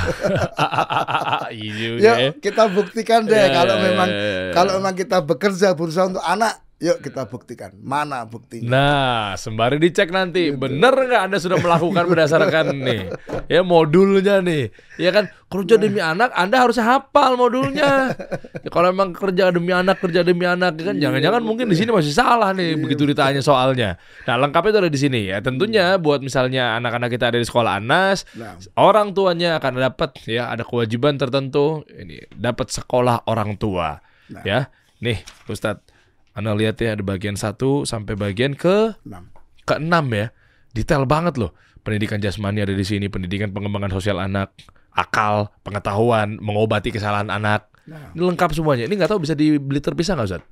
[1.48, 2.32] Iya Yuk ya.
[2.44, 4.52] kita buktikan deh Ya, kalau ya, memang ya, ya.
[4.52, 7.74] kalau memang kita bekerja berusaha untuk anak, yuk kita buktikan.
[7.82, 8.70] Mana buktinya?
[8.70, 13.02] Nah, sembari dicek nanti bener nggak Anda sudah melakukan berdasarkan nih
[13.50, 14.70] ya modulnya nih.
[15.02, 18.14] Ya kan kerja demi anak Anda harus hafal modulnya.
[18.62, 21.90] Ya, kalau emang kerja demi anak kerja demi anak ya kan jangan-jangan mungkin di sini
[21.90, 23.98] masih salah nih begitu ditanya soalnya.
[24.30, 25.42] Nah, lengkapnya itu ada di sini ya.
[25.42, 30.54] Tentunya buat misalnya anak-anak kita ada di sekolah Anas, Nah, orang tuanya akan dapat ya
[30.54, 33.98] ada kewajiban tertentu ini dapat sekolah orang tua
[34.28, 34.44] Nah.
[34.44, 34.60] ya
[35.00, 35.97] nih Ustadz
[36.38, 39.34] Anda lihat ya ada bagian satu sampai bagian ke enam.
[39.64, 40.30] keenam ya
[40.70, 44.54] detail banget loh pendidikan jasmani ada di sini pendidikan pengembangan sosial anak
[44.92, 50.14] akal pengetahuan mengobati kesalahan anak Nah, ini lengkap semuanya ini nggak tahu bisa dibeli terpisah
[50.14, 50.48] nggak Ustadz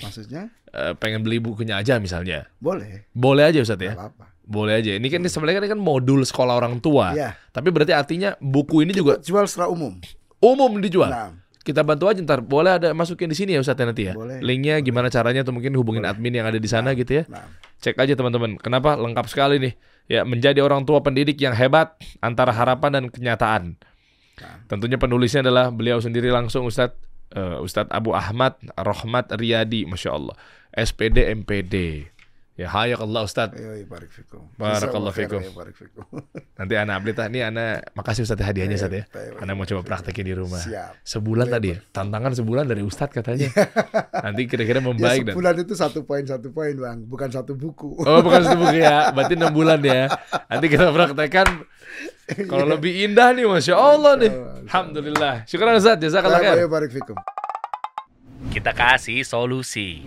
[0.00, 3.06] maksudnya Eh, pengen beli bukunya aja misalnya boleh.
[3.12, 4.24] boleh aja Ustadz ya nggak apa-apa.
[4.42, 7.36] boleh aja ini kan ini sebenarnya kan modul sekolah orang tua Iya.
[7.48, 10.00] tapi berarti artinya buku ini juga Jual secara umum.
[10.40, 11.08] umum dijual.
[11.08, 11.30] Nah,
[11.64, 12.44] Kita bantu aja ntar.
[12.44, 14.12] Boleh ada masukin di sini ya Ustaz ya nanti ya.
[14.12, 14.44] Boleh.
[14.44, 17.24] Linknya gimana caranya tuh mungkin hubungin admin yang ada di sana gitu ya.
[17.26, 17.48] nah,
[17.80, 18.60] Cek aja teman-teman.
[18.60, 19.74] Kenapa lengkap sekali nih.
[20.04, 23.80] Ya menjadi orang tua pendidik yang hebat antara harapan dan kenyataan.
[24.36, 24.56] Nah.
[24.68, 27.00] Tentunya penulisnya adalah beliau sendiri langsung Ustadz
[27.32, 30.36] eh, Ustadz Abu Ahmad Rohmat Riyadi, masya Allah,
[30.76, 32.04] SPD MPD.
[32.54, 33.58] Ya hayak Allah Ustadz.
[33.58, 34.46] ayo barik fikum.
[34.54, 35.98] Barakallahu Jazakallahu fikum.
[36.06, 36.22] ya.
[36.62, 39.04] Nanti anak ah, ini anak makasih Ustadz ya hadiahnya Ustadz ya.
[39.42, 40.62] Anak mau coba praktekin di rumah.
[40.62, 41.02] Siap.
[41.02, 41.82] Sebulan tadi ya.
[41.90, 43.50] Tantangan sebulan dari Ustadz katanya.
[44.30, 45.34] Nanti kira-kira Ya membaik dan.
[45.34, 47.98] sebulan itu satu poin satu poin bang, bukan satu buku.
[48.06, 50.06] Oh bukan satu buku ya, berarti 6 bulan ya.
[50.46, 51.46] Nanti kita praktekkan
[52.46, 54.30] kalau lebih indah nih, masya Allah nih.
[54.70, 55.42] Alhamdulillah.
[55.50, 56.62] Syukur Ustaz, jazakallah khair.
[56.62, 57.18] ayo barik fikum.
[58.54, 60.06] Kita kasih solusi.